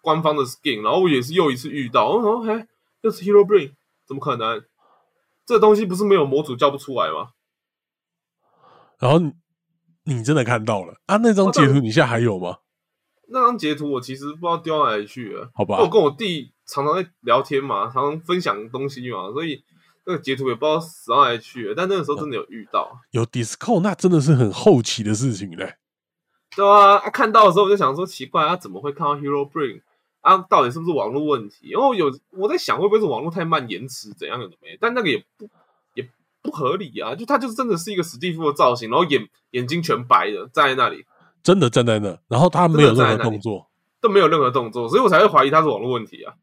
[0.03, 2.67] 官方的 skin，然后我也是又一次遇到，哦，嘿，
[3.01, 3.73] 又是 Hero Bring，
[4.07, 4.63] 怎么可能？
[5.47, 7.31] 这东西不是没有模组叫不出来吗？
[8.99, 9.19] 然后
[10.05, 11.17] 你真的看到了啊？
[11.17, 12.59] 那张截图你现在还有吗？
[13.29, 15.51] 那张截图我其实不知道丢哪里去了。
[15.55, 19.65] 好吧，我跟我弟常常在聊天嘛，常常分享东西嘛，所以
[20.05, 21.75] 那个截图也不知道死到哪里去了。
[21.75, 25.77] 但那个时候真的有遇到，有 Discord，那真的是很后期的事情嘞。
[26.57, 29.83] 对啊，看到的时候我就想说奇怪，他怎么会看到 Hero Bring
[30.21, 30.39] 啊？
[30.49, 31.71] 到底是不是网络问题？
[31.71, 34.79] 然后有我在想，会不会是网络太慢、延迟怎样的没？
[34.81, 35.49] 但那个也不
[35.95, 36.09] 也
[36.43, 37.15] 不合理啊！
[37.15, 41.05] 就他就是真的是一个史蒂夫的造型，然后眼眼睛全白的站在那里，
[41.43, 43.69] 真的站在那，然后他没有任何动作，
[44.01, 46.35] 都没有任何动作，所以我才会怀疑他是网络问题啊！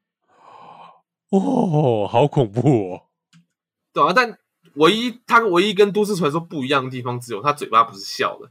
[1.30, 3.02] 哦，好恐怖哦！
[3.94, 4.38] 对啊，但
[4.74, 8.50] 唯一他唯一跟都市传说不一样的地方，只有他嘴巴不是笑的。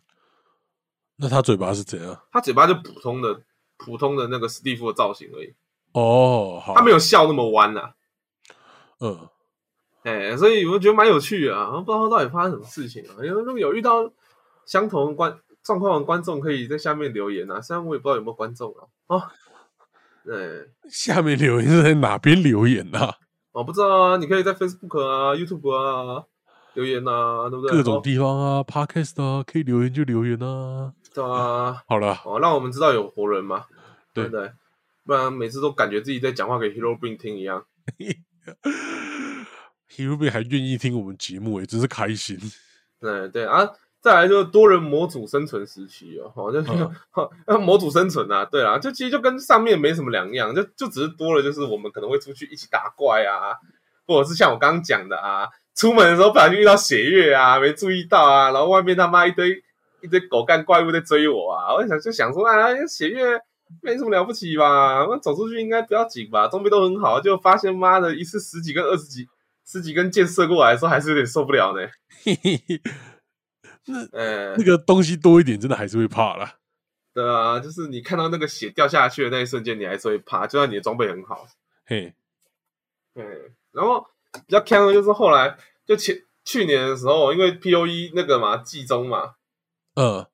[1.21, 2.18] 那他嘴巴是怎样？
[2.33, 3.43] 他嘴巴就普通的、
[3.77, 5.55] 普通的那个史蒂夫的造型而已。
[5.93, 7.91] 哦，他没有笑那么弯呐。
[9.01, 9.29] 嗯，
[10.03, 11.71] 哎，所以我觉得蛮有趣啊。
[11.81, 13.16] 不知道到底发生什么事情啊？
[13.18, 14.11] 因为如果有遇到
[14.64, 17.61] 相同观状况的观众，可以在下面留言啊。
[17.61, 18.87] 虽然我也不知道有没有观众啊。
[19.09, 19.23] 哦，
[20.25, 23.12] 对，下面留言是在哪边留言呢？
[23.53, 24.16] 我不知道啊。
[24.16, 26.25] 你可以在 Facebook 啊、YouTube 啊
[26.75, 27.77] 留言啊，对不对？
[27.77, 30.93] 各种地方啊，Podcast 啊，可以留言就留言啊。
[31.12, 33.64] 对啊， 好了，哦，让我们知道有活人嘛，
[34.14, 34.53] 对不对？
[35.05, 37.64] 不然每次都感觉自己在讲话给 Hero Bring 听一样。
[39.91, 42.39] Hero Bring 还愿意听我们节目，哎，真是开心。
[43.01, 43.68] 对对啊，
[44.01, 46.62] 再来就是多人模组生存时期哦，好，就
[47.11, 53.57] 哈模组生存啊，对啊，就其实就跟上面没什么两样，就就只是多了，就是我们可能会出去一起打怪啊，
[54.07, 55.49] 或者是像我刚刚讲的啊，
[55.81, 59.62] 出门的时候不小心遇到血月啊，没注意到啊，然后外面他妈一堆。
[60.03, 61.74] 一堆狗干怪物在追我啊！
[61.74, 63.39] 我想就想说啊，血月
[63.83, 65.07] 没什么了不起吧？
[65.07, 66.49] 我走出去应该不要紧吧？
[66.49, 69.28] 装备都很好，就发现妈的一次十几根、二十几、
[69.66, 71.87] 十几根箭射过来的时候，还是有点受不了呢。
[73.85, 76.49] 那呃，那个东西多一点，真的还是会怕了。
[77.12, 81.47] 对啊，就是你看到那个血掉下去的那一瞬间，你还是会怕，就算你的装备很好。
[81.85, 82.14] 嘿，
[83.12, 83.53] 对。
[83.72, 85.59] 然后比较坑的就是后来
[85.91, 89.34] 就前去年的时候，因为 P O E 那个嘛季中嘛。
[89.95, 90.24] 嗯，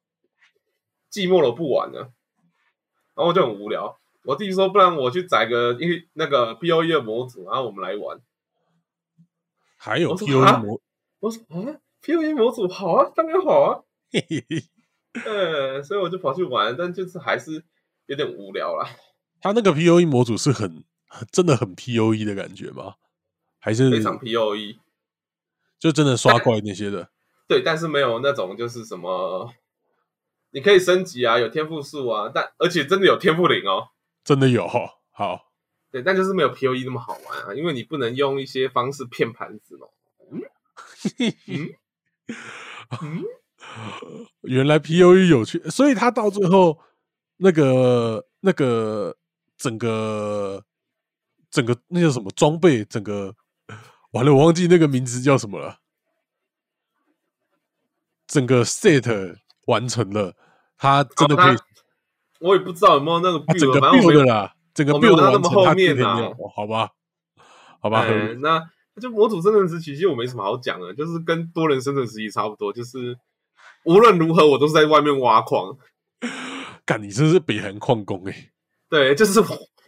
[1.09, 2.12] 季末了不玩了，
[3.14, 3.98] 然后我就很无聊。
[4.24, 8.20] 我弟弟说：“不然我去载个因为那个 P O E 的模组，然后我们来玩。”
[9.78, 10.78] 还有 P O E 模，
[11.20, 13.80] 我说啊，P O E 模组好啊，当然好啊。
[15.24, 17.64] 呃，所以我就跑去玩，但就是还是
[18.04, 18.90] 有点无聊啦。
[19.40, 20.84] 他那个 P O E 模组是很
[21.32, 22.96] 真的很 P O E 的感觉吗？
[23.59, 24.78] 还是非常 P O E？
[25.79, 27.11] 就真的刷怪那些的。
[27.49, 29.53] 对，但是没有那种就是什么，
[30.51, 33.89] 你可以升级啊，有天赋树啊，但而且真的有天赋灵哦，
[34.24, 35.01] 真的有好，
[35.93, 39.87] 对，但就是没有 P O E 那么好玩啊，因为你不能用一些方式骗盘子嘛。
[40.33, 40.43] 嗯？
[43.03, 43.24] 嗯，
[44.43, 46.79] 原来 P O E 有趣，所以他到最后
[47.37, 49.16] 那个那个
[49.57, 50.64] 整个
[51.51, 53.35] 整个那叫什么装备，整个
[54.17, 55.79] 完了，我忘记那个名字叫什么了。
[58.27, 59.37] 整个 set
[59.67, 60.35] 完成了，
[60.77, 61.57] 他真的可以。
[62.41, 66.91] 我也不知道有没有那个整个 build 啦，整个 build 那么后面啊，好吧，
[67.81, 68.05] 好吧。
[68.41, 68.62] 那
[69.01, 73.17] 就模组生存时期，其实我没什么好讲的，就是跟多人生存时期差不多，就是
[73.85, 75.77] 无论如何我都是在外面挖矿。
[76.85, 78.51] 干，你这是北韩矿工哎？
[78.89, 79.43] 对，就是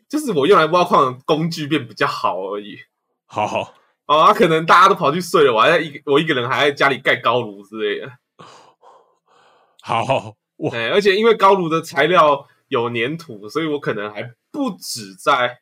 [0.09, 2.79] 就是我用来挖矿的工具变比较好而已。
[3.27, 3.75] 好好
[4.09, 8.11] 啊，可能大家都跑去睡了，我还在一我一个人还在家里盖高炉之类的。
[9.85, 10.35] 好，
[10.73, 15.61] 哎，而且因为高炉的材料有粘土，所以我可能还不止在，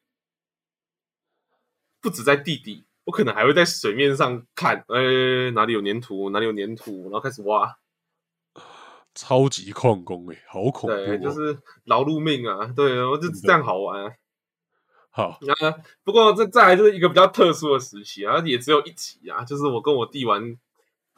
[2.01, 7.77] 不止在地底，我可能还会在水面上看，哎，哪里有粘土，哪里有粘土，然后开始挖。
[9.13, 10.95] 超级矿工哎，好恐怖！
[10.95, 14.17] 对，就是劳碌命啊，对，我就这样好玩。
[15.17, 15.71] 好，那
[16.05, 20.57] 不过这再来就是一个比较特殊的时期啊，也只有一集啊，就是我跟我弟玩。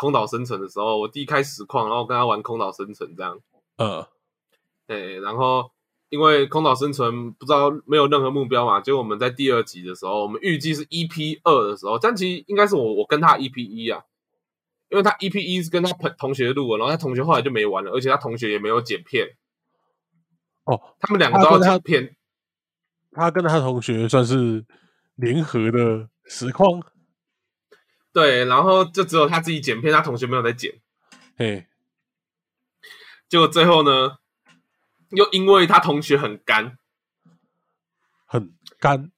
[0.01, 3.41] 空岛生存的时候，我弟开实况，然后跟他玩空岛生存这样。
[3.79, 4.07] 嗯，
[4.87, 5.73] 对，然后
[6.09, 14.05] 因为空岛生存不知道没有任何目标嘛，就我们在第二集的时候，我们预计是 EP 二的时候，但其实应该是我我跟他 EP 一啊，
[14.89, 19.37] 因为他 EP 一是跟他朋同学录，然后他同学后来就没玩了，而且他同学也没有剪片。
[20.63, 22.17] 哦，他们两个都要剪片，
[23.19, 24.65] 他跟他同学算是
[25.17, 26.81] 联合的实况。
[28.13, 30.81] 对，然后就只有他自己剪片，他同学没有在剪。
[31.37, 31.67] 嘿，
[33.29, 34.19] 结果最后呢，
[35.11, 36.79] 又因为他同学很干，
[38.25, 39.11] 很干，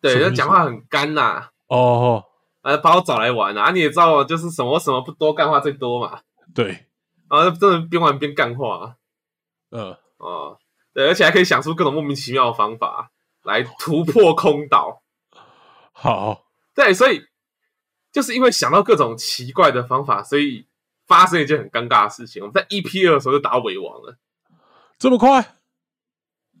[0.00, 1.50] 对，他讲话很干呐。
[1.66, 2.24] 哦，
[2.62, 3.70] 呃，把我找来玩啊！
[3.72, 6.20] 你也知道，就是什么什么不多，干话最多嘛。
[6.54, 6.86] 对，
[7.28, 8.96] 然后真的边玩边干话。
[9.70, 10.58] 嗯，哦，
[10.92, 13.12] 对，而且还可以想出各种莫名其妙的方法
[13.42, 15.02] 来突破空岛。
[15.92, 17.26] 好，对，所以
[18.12, 20.66] 就是因为想到各种奇怪的方法，所以
[21.06, 22.42] 发生一件很尴尬的事情。
[22.42, 24.16] 我们在 EP 二的时候就打尾王了，
[24.98, 25.56] 这么快？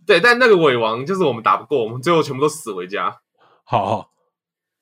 [0.06, 3.20] 对，但那个尾王就是我们打不过，我们最后全部都死回家。
[3.64, 4.10] 好。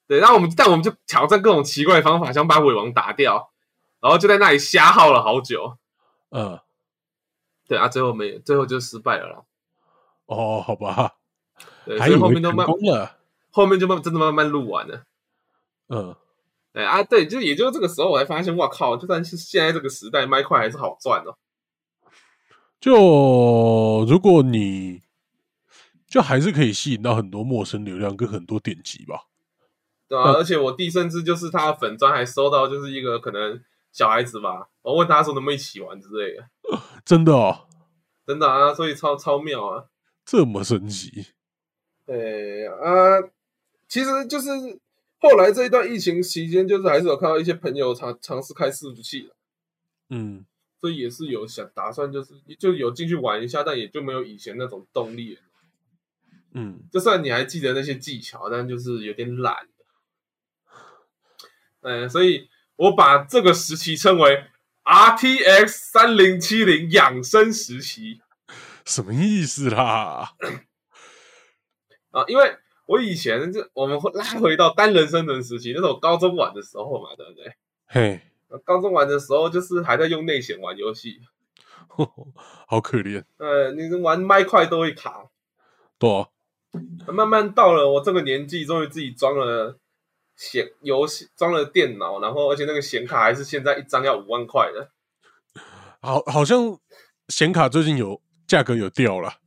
[0.07, 3.53] 对，然后我们，但我们就挑战各种奇怪的方法，想把尾王打掉，
[4.01, 5.77] 然后就在那里瞎耗了好久。
[6.31, 6.59] 嗯，
[7.67, 9.43] 对啊，最后没，最后就失败了啦。
[10.25, 11.17] 哦，好吧。
[11.89, 13.17] 对，所以后面都慢了，
[13.51, 15.05] 后面就慢真的慢慢录完了。
[15.89, 16.15] 嗯，
[16.71, 18.95] 对啊，对，就也就这个时候，我才发现，哇靠！
[18.99, 21.39] 就算是现在这个时代，麦块还是好赚哦。
[22.79, 25.01] 就如果你，
[26.07, 29.23] 就还是可以吸引到很多陌生流量跟很多点击吧。
[30.07, 33.59] 对啊，而且我弟甚至就是他的粉砖还收到，就是一个可能
[33.93, 36.49] 小孩子吧，我问他说能不能一起玩之类的，
[37.07, 37.67] 真的哦，
[38.27, 39.87] 真的啊，所以超超妙啊，
[40.27, 41.29] 这么神奇。
[42.09, 43.21] 对啊，
[43.87, 44.49] 其实就是
[45.19, 49.31] 后来这一段疫情期间，就是还是有看到一些朋友尝尝试开伺服器
[50.09, 50.47] 嗯，
[50.81, 55.39] 所以也是有想打算，就是就有进去玩一下，但也就没有以前那种动力。
[56.55, 59.69] 嗯，就算你还记得那些技巧，但就是有点懒。
[61.83, 64.45] 嗯，所以我把这个时期称为
[64.83, 68.23] RTX 三零七零养生时期，
[68.87, 70.33] 什么意思啦？
[72.19, 72.57] 啊，因为
[72.87, 77.55] 我以前就我们会拉回到单人生存时期，那是我高中玩的时候嘛，对不对？
[77.87, 78.21] 嘿，
[78.65, 81.21] 高中玩的时候就是还在用内显玩游戏，
[82.67, 83.25] 好可怜。
[83.37, 85.29] 呃，你玩麦块都会卡，
[85.99, 86.33] 多。
[87.07, 89.79] 慢慢到了我这个年纪，终于自己装了。
[90.41, 94.89] 显游戏装了电脑，然后而且那个显卡还是现在一张要五万块的，
[96.01, 96.79] 好，好像
[97.27, 99.39] 显卡最近有价格有掉了，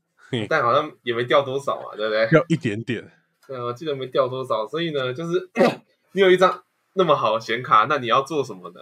[0.50, 2.28] 但好像也没掉多少嘛，对不对？
[2.30, 3.12] 掉一点点，
[3.48, 4.68] 对我记得没掉多少。
[4.68, 5.50] 所以呢，就是
[6.14, 6.64] 你有一张
[6.94, 8.80] 那么好的显卡，那你要做什么呢，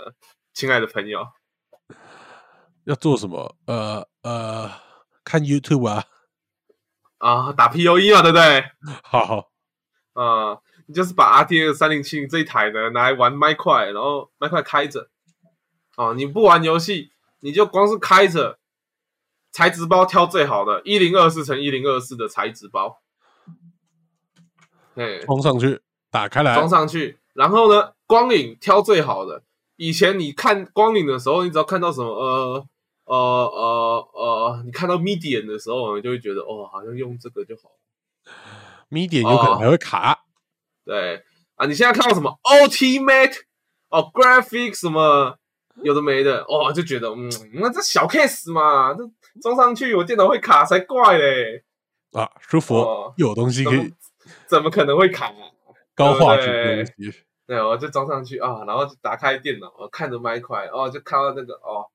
[0.53, 1.25] 亲爱的朋友？
[2.85, 3.55] 要做什么？
[3.65, 4.71] 呃呃，
[5.23, 6.05] 看 YouTube 啊，
[7.17, 8.63] 啊，打 P O E 嘛，对不对？
[9.03, 9.49] 好，
[10.13, 10.59] 啊。
[10.87, 15.07] 你就是把 R T X 三零七零这一台呢拿来玩麦块，然后麦块开着，
[15.97, 18.57] 哦，你不玩游戏，你就光是开着，
[19.51, 22.99] 材质包挑最好的，一零二四乘一零二四的材质包，
[24.95, 25.81] 哎，装上去，
[26.11, 29.43] 打开来，装上去，然后呢，光影挑最好的。
[29.75, 32.67] 以前你看光影的时候，你只要看到什么，呃
[33.05, 37.71] 呃呃呃，你看到 medium 的时候，你就会觉得，哦，好像用这个就好
[38.89, 40.19] ，medium 有可能还会卡。
[40.85, 41.23] 对。
[41.55, 43.35] 啊，你现在看到什么 Ultimate
[43.89, 45.37] 哦，Graphics 什么
[45.83, 49.03] 有的没的哦，就觉得嗯，那这小 case 嘛，这
[49.41, 51.63] 装上去我电脑会卡才怪嘞
[52.11, 53.93] 啊，舒服，有东西可以，
[54.47, 55.33] 怎么可能会卡？
[55.95, 61.85] 高画质东西，对，我就装上去啊，然后就打开电脑，我看着麦块哦，就看到那个哦，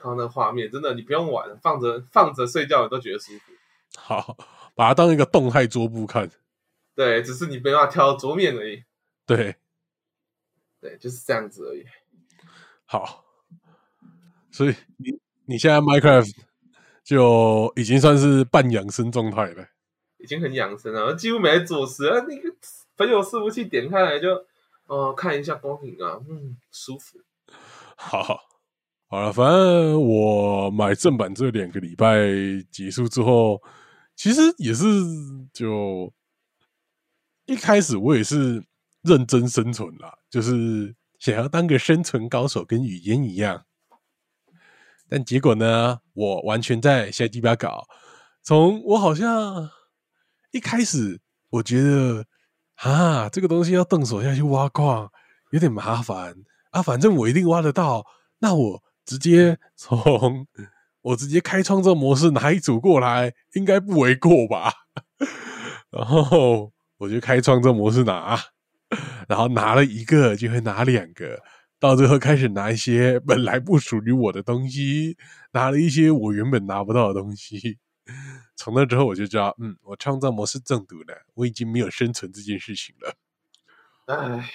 [0.00, 3.52] 看到那个画面，真的你不用玩，放着放着睡觉你都觉得舒服。
[3.98, 4.36] 好，
[4.74, 6.30] 把它当一个动态桌布看。
[6.94, 8.84] 对，只是你没办法挑桌面而已。
[9.26, 9.56] 对，
[10.80, 11.84] 对，就是这样子而已。
[12.86, 13.24] 好，
[14.50, 16.34] 所以你你现在 Minecraft
[17.12, 19.66] 就已经算是半养生状态了，
[20.16, 22.24] 已经很养生了，几乎没在做事啊。
[22.26, 22.50] 那个
[22.96, 24.46] 朋友伺服器点开来就
[24.86, 27.18] 哦看一下光影啊，嗯，舒服。
[27.96, 28.40] 好，
[29.08, 32.30] 好了，反正我买正版这两个礼拜
[32.70, 33.60] 结束之后，
[34.16, 34.86] 其实也是
[35.52, 36.10] 就。
[37.44, 38.64] 一开始我也是
[39.02, 43.66] 认真生存啦，就是想要当个生存高手，跟语言一样。
[45.12, 47.84] 但结果呢，我完全在瞎鸡巴搞。
[48.42, 49.68] 从我好像
[50.52, 52.24] 一开始，我觉得
[52.76, 55.10] 啊，这个东西要动手下去挖矿
[55.50, 56.34] 有点麻烦
[56.70, 58.06] 啊，反正我一定挖得到。
[58.38, 60.46] 那我直接 从
[61.02, 64.72] 我直接开创这模式拿一组过来，应该不为过吧？
[65.92, 66.72] 然后。
[66.98, 68.40] 我就开创这模式拿，
[69.26, 71.36] 然后拿了一个就会拿两个，
[71.82, 75.16] 到最后开始拿一些本来不属于我的东西，
[75.50, 77.76] 拿了一些我原本拿不到的东西。
[78.54, 83.16] 从那之后我就知道，嗯，我创造模式中毒了，我已经没有生存这件事情了。
[84.06, 84.48] 哎，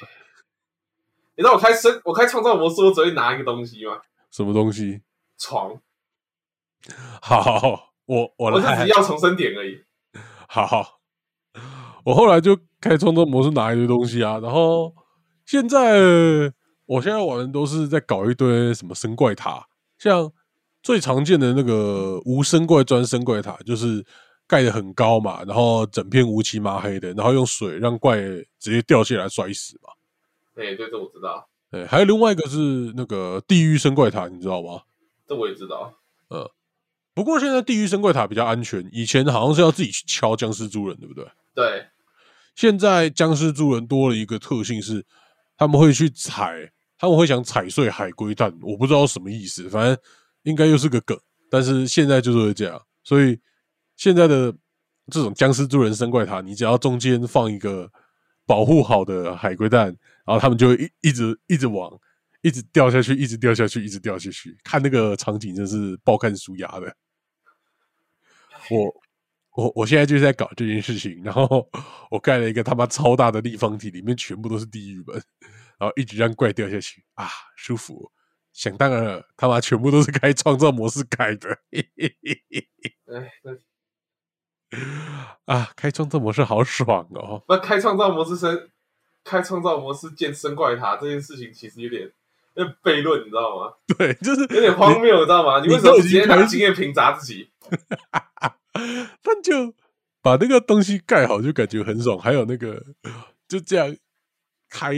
[1.35, 3.99] 你知道我开生我开创造模式，我只会拿一个东西吗？
[4.31, 5.01] 什么东西？
[5.37, 5.81] 床。
[7.21, 9.83] 好，我我我只是要重生点而已。
[10.47, 11.01] 好好，
[12.05, 14.95] 我后来就开创造模式拿一堆东西啊，然后
[15.45, 16.53] 现在
[16.87, 19.67] 我现在玩的都是在搞一堆什么生怪塔，
[19.99, 20.31] 像
[20.81, 24.03] 最常见的那个无生怪砖生怪塔，就是
[24.47, 28.17] 盖的很高嘛，然后整片乌漆麻黑的，然后用水让怪
[28.57, 29.89] 直接掉下来摔死嘛。
[30.55, 31.47] 哎，对，这我知道。
[31.69, 32.57] 对，还有另外一个是
[32.95, 34.81] 那个地狱生怪塔，你知道吗？
[35.27, 35.93] 这我也知道。
[36.29, 36.49] 呃，
[37.13, 41.25] 不过现在地狱生怪塔比较安全，以前好像是要自己去敲僵尸猪人，对不对？
[41.53, 41.85] 对。
[42.55, 45.05] 现在僵尸猪人多了一个特性是，
[45.57, 49.97] 他们会去踩，他们会想踩碎海龟蛋，我不知道什么意思，反正
[50.43, 51.17] 应该又是个梗。
[51.49, 53.39] 但是现在就是会这样，所以
[53.95, 54.51] 现在的
[55.11, 57.89] 这种僵尸猪人生怪塔，你只要中间放一个
[58.45, 59.95] 保护好的海龟蛋。
[60.25, 61.89] 然后他们就一一直一直往，
[62.41, 64.57] 一直掉下去，一直掉下去，一直掉下去。
[64.61, 66.93] 看那个场景真是爆看舒压的。
[68.69, 68.93] 我
[69.55, 71.65] 我我现在就是在搞这件事情，然后
[72.11, 75.23] 我盖了一个他妈超大的立方体，里面全部都是地狱门，
[75.77, 78.11] 然后一直让怪掉下去啊，舒服。
[78.53, 81.59] 想当然了，他妈全部都是开创造模式开的。
[85.45, 87.43] 啊，开创造模式好爽哦！
[87.47, 88.71] 那开创造模式是。
[89.23, 92.09] 开创造模式建生怪塔这件事情其实有点
[92.53, 93.73] 有点悖论，你知道吗？
[93.97, 95.59] 对，就是有点荒谬，你知道吗？
[95.59, 97.49] 你为什么直接拿经验瓶砸自己？
[99.21, 99.75] 但就
[100.21, 102.17] 把那个东西盖好，就感觉很爽。
[102.17, 102.81] 还有那个
[103.49, 103.93] 就这样
[104.69, 104.93] 开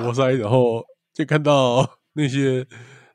[0.00, 2.66] 活塞，然后就看到 那些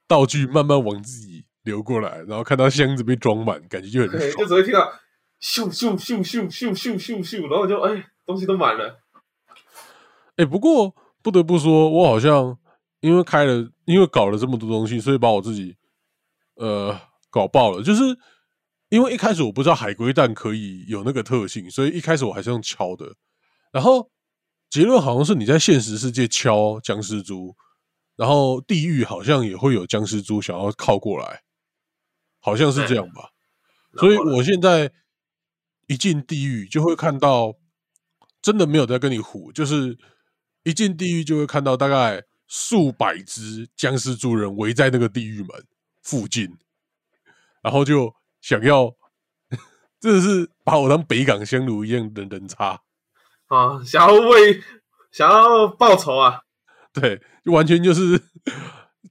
[0.08, 4.32] 道具慢慢往自己流过来，然后看到箱子被装满，感觉就很爽。
[4.38, 4.82] 就只会听到
[5.42, 9.00] 咻咻咻咻咻咻咻咻，然后就哎，东西都满了。
[10.38, 12.58] 哎，不过不得不说，我好像
[13.02, 15.76] 因为开了，因为搞了这么多东西，所以把我自己
[16.56, 17.00] 呃
[17.30, 17.84] 搞爆了。
[17.84, 18.04] 就是
[18.90, 23.16] 因为一开始我不知道海龟蛋可以有那个特性，所以一开始我还是用敲的。
[23.72, 24.10] 然后
[24.70, 27.56] 结论好像是你在现实世界敲僵尸猪，
[28.16, 31.42] 然后地狱好像也会有僵尸猪想要靠过来，
[32.40, 33.32] 好像是这样吧。
[33.98, 34.92] 所以我现在
[35.88, 37.56] 一进地狱就会看到，
[38.42, 39.98] 真的没有在跟你唬，就是。
[40.64, 45.66] 一进地狱就会看到大概数百只僵尸猪人围在那个地狱门
[46.04, 46.58] 附近，
[47.64, 48.94] 然后就想要，
[50.02, 52.82] 真的是把我当北港香炉一样的人插
[53.50, 53.84] 啊！
[53.84, 54.62] 想要为
[55.12, 56.42] 想要报仇啊！
[56.94, 58.20] 对，就完全就是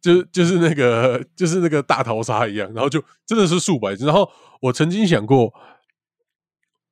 [0.00, 4.06] 就就是那个就是那个大逃杀一样，然后就真的是数百只。
[4.06, 4.30] 然后
[4.62, 5.52] 我曾经想过，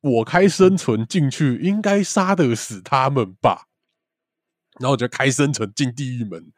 [0.01, 3.66] 我开生存进去应该杀得死他们吧。
[4.78, 6.53] 然后我就开生存进地狱门，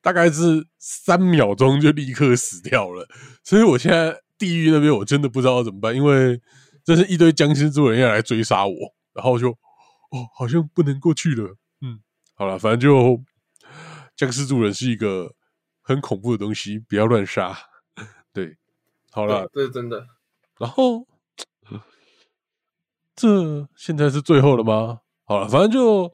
[0.00, 3.06] 大概是三秒钟就立刻死掉了。
[3.44, 6.40] 所以我现在地狱那边我真的不知道怎么办，因为
[6.84, 8.74] 这是一堆僵尸族人要来追杀我，
[9.12, 9.54] 然后就
[10.10, 11.56] 哦，好像不能过去了。
[11.80, 12.00] 嗯，
[12.34, 13.22] 好了，反正就
[14.16, 15.34] 僵尸族人是一个
[15.80, 17.56] 很恐怖的东西，不要乱杀。
[18.32, 18.56] 对，
[19.10, 20.06] 好了，这是真的。
[20.58, 21.06] 然后
[23.16, 25.00] 这现在是最后了吗？
[25.24, 26.12] 好了，反正就。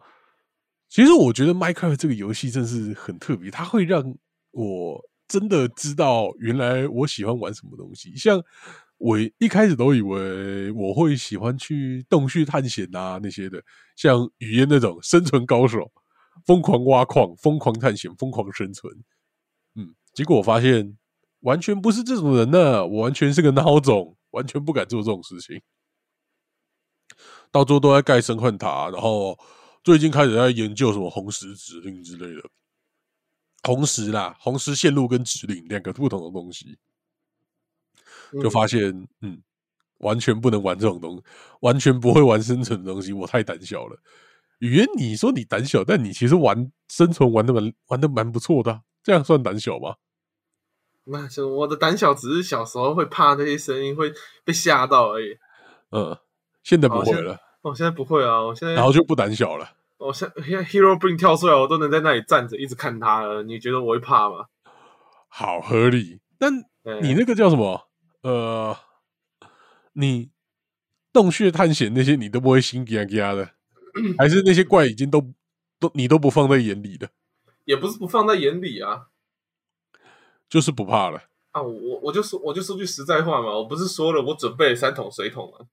[0.88, 4.16] 其实我觉得《Minecraft》这个游戏真是很特别，它会让
[4.52, 8.16] 我真的知道原来我喜欢玩什么东西。
[8.16, 8.42] 像
[8.98, 13.62] 我一开始都以为我会喜欢去洞穴探险啊那些的，
[13.96, 15.90] 像语言那种生存高手，
[16.46, 18.92] 疯狂挖矿、疯狂探险、疯狂生存。
[19.74, 20.96] 嗯，结果我发现
[21.40, 25.60] 完全不是这种人呢，我完全是个孬种，完全不敢做这种事情。
[27.50, 29.38] 到处都在盖生幻塔，然后。
[29.84, 32.42] 最近开始在研究什么红石指令之类的，
[33.62, 36.78] 红石啦，红石线路跟指令两个不同的东西，
[38.42, 39.42] 就发现嗯，
[39.98, 41.22] 完全不能玩这种东西，
[41.60, 43.98] 完全不会玩生存的东西，我太胆小了。
[44.60, 49.96] 语言，你说你胆小，但你其实玩生存玩的蛮玩的蛮不错的，这样算胆小吗？
[51.04, 54.12] 那就我的胆小只是小时候会怕那些声音会
[54.44, 55.38] 被吓到而已。
[55.90, 56.18] 嗯，
[56.62, 57.38] 现在不会了。
[57.62, 59.70] 我现在不会啊，我现在然后就不胆小了。
[59.98, 63.42] 我现现在 Hero Bring 跳出来，我都能在那里站着一直看他了。
[63.42, 64.46] 你觉得我会怕吗？
[65.28, 66.20] 好合理。
[66.38, 66.52] 但
[67.02, 67.88] 你那个叫什么？
[68.22, 68.76] 呃，
[69.94, 70.30] 你
[71.12, 73.50] 洞穴探险那些，你都不会心惊惊的？
[74.18, 75.32] 还是那些怪已经都
[75.80, 77.08] 都你都不放在眼里的？
[77.64, 79.06] 也不是不放在眼里啊，
[80.48, 81.22] 就是不怕了
[81.52, 81.62] 啊。
[81.62, 85.66] 我我就说我就说句实在话嘛，我不是说了我准备了三桶水桶吗？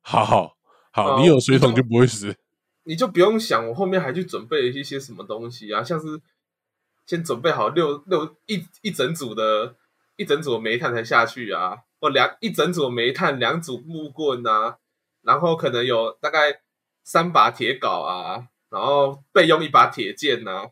[0.00, 0.56] 好好。
[0.92, 2.36] 好，你有水桶就不会死。
[2.90, 5.80] 你就不用想，我后面还去准备一些什么东西啊？
[5.80, 6.20] 像是
[7.06, 9.76] 先准备好六六一一整组的
[10.16, 14.78] 一整组的煤炭才下去啊，或两一整组煤炭，两组木棍啊，
[15.22, 16.62] 然后可能有大概
[17.04, 20.70] 三把铁镐啊，然后备用一把铁剑呐，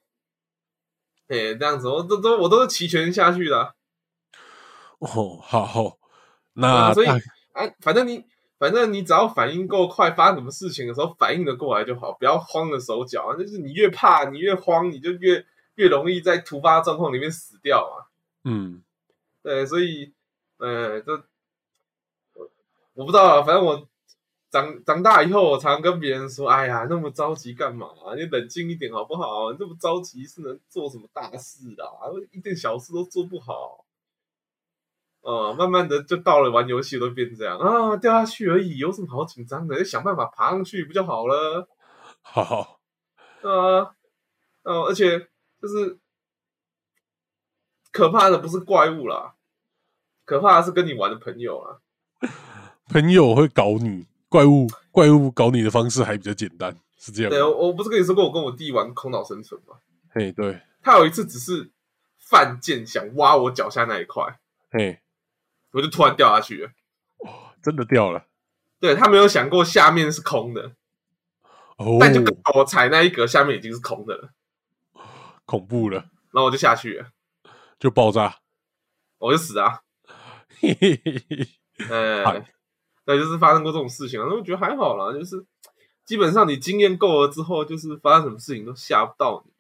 [1.29, 3.77] 哎，这样子我都都我都是齐全下去的。
[4.99, 5.97] 哦，好，
[6.55, 7.21] 那所以啊，
[7.79, 8.25] 反正你
[8.59, 13.37] 反正你只要反应够快，发生什么事情的时候反应的过来就好，不要慌了手脚啊。
[13.37, 15.45] 就是你越怕，你越慌，你就越
[15.77, 18.11] 越容易在突发状况里面死掉啊。
[18.45, 18.83] 嗯，
[19.43, 20.13] 对，所以，
[20.59, 21.13] 呃，这
[22.35, 22.51] 我
[22.95, 23.87] 我不知道啊，反正我
[24.51, 27.89] 长长大以后，我常跟别人说：“哎呀，那么着急干嘛？
[28.17, 29.53] 你冷静一点好不好？
[29.53, 32.11] 你这么着急是能做什么大事啊？
[32.33, 33.85] 一点小事都做不好。”
[35.21, 39.77] 呃，慢慢的就到了玩游戏都变这样啊，掉下去而已，有什么好紧张的？
[39.77, 41.69] 就想办法爬上去不就好了？
[42.23, 42.81] 好，
[43.43, 43.95] 啊，
[44.63, 45.19] 哦，而且
[45.61, 45.99] 就是
[47.93, 49.35] 可怕的不是怪物啦，
[50.25, 51.79] 可怕的是跟你玩的朋友啊。
[52.89, 57.31] 朋友会搞你，怪物怪物搞你的方式还比较简单，是这样。
[57.31, 59.77] 对，我不是跟你说过，我跟我弟玩空岛生存吗？
[60.11, 61.71] 嘿，对，他有一次只是
[62.19, 64.39] 犯贱，想挖我脚下那一块，
[64.71, 65.03] 嘿。
[65.73, 66.71] 我就突然掉下去了，
[67.19, 68.25] 哦，真的掉了。
[68.81, 70.73] 对他没有想过下面是空的，
[71.77, 74.31] 哦，但就跟我踩那一格下面已经是空的了，
[75.45, 75.99] 恐怖了。
[76.31, 77.07] 然后我就下去了，
[77.79, 78.39] 就爆炸，
[79.19, 79.83] 我就死啊。
[80.61, 81.49] 嘿嘿嘿嘿，
[81.91, 82.53] 哎，
[83.05, 84.27] 对，就是发生过这种事情啊。
[84.29, 85.45] 那我觉得还好啦，就是
[86.05, 89.53] 基本上你经验够了之后，就是发生什么事情都吓不到你。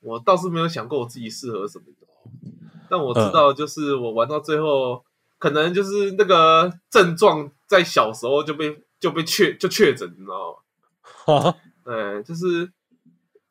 [0.00, 1.84] 我倒是没有想过我自己适合什么。
[2.94, 5.04] 但我知道，就是我玩到最后，
[5.36, 10.62] 可能就是那个症状在小时候就被就被确就确诊，你知道
[11.26, 11.34] 吗？
[11.34, 12.72] 啊， 对，就是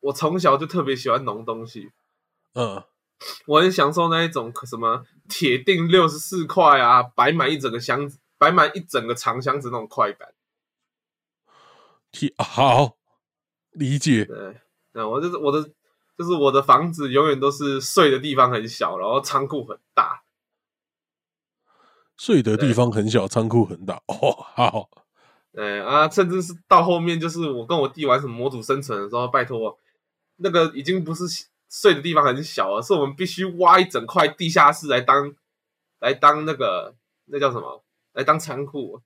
[0.00, 1.90] 我从小就特别喜欢弄东西，
[2.54, 2.82] 嗯，
[3.46, 10.32] 我很享受那一种什么铁定六十四块啊，摆满一整个箱子，摆满一整个长箱子那种快感。
[12.10, 12.96] 铁好
[13.72, 15.70] 理解，对，那我就是我的。
[16.16, 20.22] 就是我的房子永远都是睡的地方很小，然后仓库很大。
[22.16, 23.96] 睡的地方很小，仓库很大。
[24.06, 24.88] 哦，好。
[25.52, 29.78] 对啊，甚至是到后面，就是我跟我弟玩什么模组生存的时候，拜托，
[30.36, 31.24] 那个已经不是
[31.68, 35.34] 睡的地方很小了，是我们必须挖一整块地下室来当
[35.98, 36.94] 来当那个
[37.26, 39.00] 那叫什么来当仓库，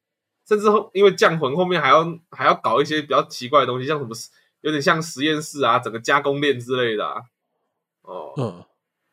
[0.46, 4.14] 甚至后因为降魂后面还要还要搞一些比较奇怪的东西，像什么。
[4.68, 7.22] 有点像实验室啊，整个加工链之类的啊。
[8.02, 8.64] 哦，嗯，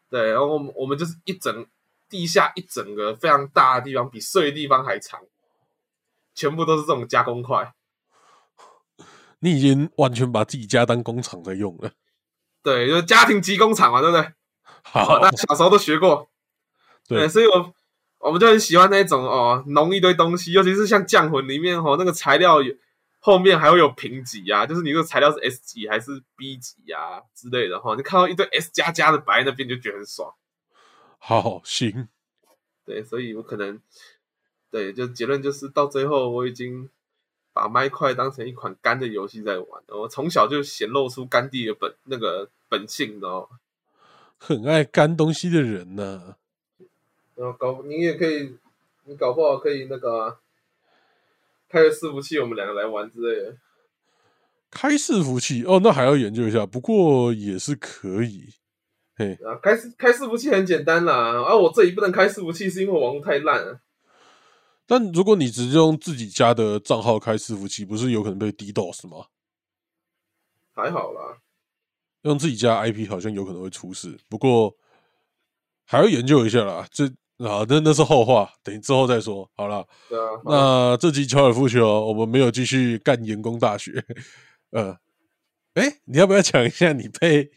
[0.09, 1.65] 对，然后我们我们就是一整
[2.09, 5.21] 地下一整个非常大的地方，比睡的地方还长，
[6.33, 7.73] 全部都是这种加工块。
[9.39, 11.91] 你已经完全把自己家当工厂在用了。
[12.61, 14.33] 对，就是家庭机工厂嘛，对不对？
[14.83, 16.29] 好，那小时候都学过。
[17.07, 17.73] 对，所以我
[18.17, 22.75] 我们就很喜欢那种哦，弄一堆东西，尤其是像降魂里面哦，那个材料有。
[23.25, 30.31] 后面还会有评级啊，就是你这个材料是 S 级还是 B 级啊之类的哈，你看到一堆 S 加加的白那边就觉得很爽。
[31.17, 32.07] 好行，
[32.85, 33.81] 对，所以我可能
[34.69, 36.87] 对，就结论就是到最后我已经
[37.51, 43.57] 把麦块当成一款干的游戏在玩，我从小就显露出干地的本那个本性，你知道吗？
[44.37, 46.35] 很爱干东西的人呢。
[47.33, 48.55] 然后搞你也可以，
[49.05, 50.37] 你搞不好可以那个。
[51.67, 53.57] 开个伺服器，我们两个来玩之类的。
[54.71, 58.49] 开伺服器哦，那还要研究一下，不过也是可以。
[59.15, 61.43] 嘿，啊，开开伺服器很简单啦。
[61.43, 63.79] 啊，我这里不能开伺服器，是因为网络太烂了。
[64.85, 69.27] 但如果你直接用自己家的账号开伺服器，不是有可能被 DDoS 吗？
[70.73, 71.39] 还好啦，
[72.21, 74.75] 用自己家 IP 好像有可能会出事，不过
[75.85, 76.87] 还要研究一下啦。
[76.91, 77.11] 这。
[77.39, 79.49] 啊，那那是后话，等之后再说。
[79.57, 80.41] 好了，对啊。
[80.45, 83.91] 那这集高尔夫球，我们没有继续干员工大学。
[84.71, 84.97] 呃，
[85.73, 87.51] 哎，你要不要讲一下你被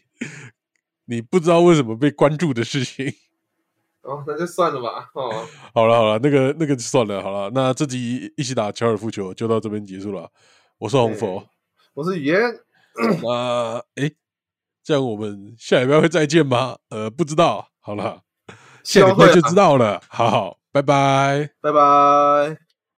[1.05, 3.13] 你不知道为什么被关注的事情？
[4.03, 5.09] 哦，那就算了吧。
[5.13, 7.21] 哦，好了好了，那个那个就算了。
[7.23, 10.29] 好了，那这集一起打高尔夫球就到这边结束了。
[10.77, 11.47] 我是红佛，
[11.93, 12.41] 我是雨嫣。
[13.23, 14.11] 那哎，
[14.83, 16.77] 这样我们下礼拜会再见吗？
[16.89, 17.69] 呃，不知道。
[17.79, 18.23] 好了。
[18.83, 20.01] 下礼拜就知道了。
[20.07, 22.68] 好好，拜拜，拜拜。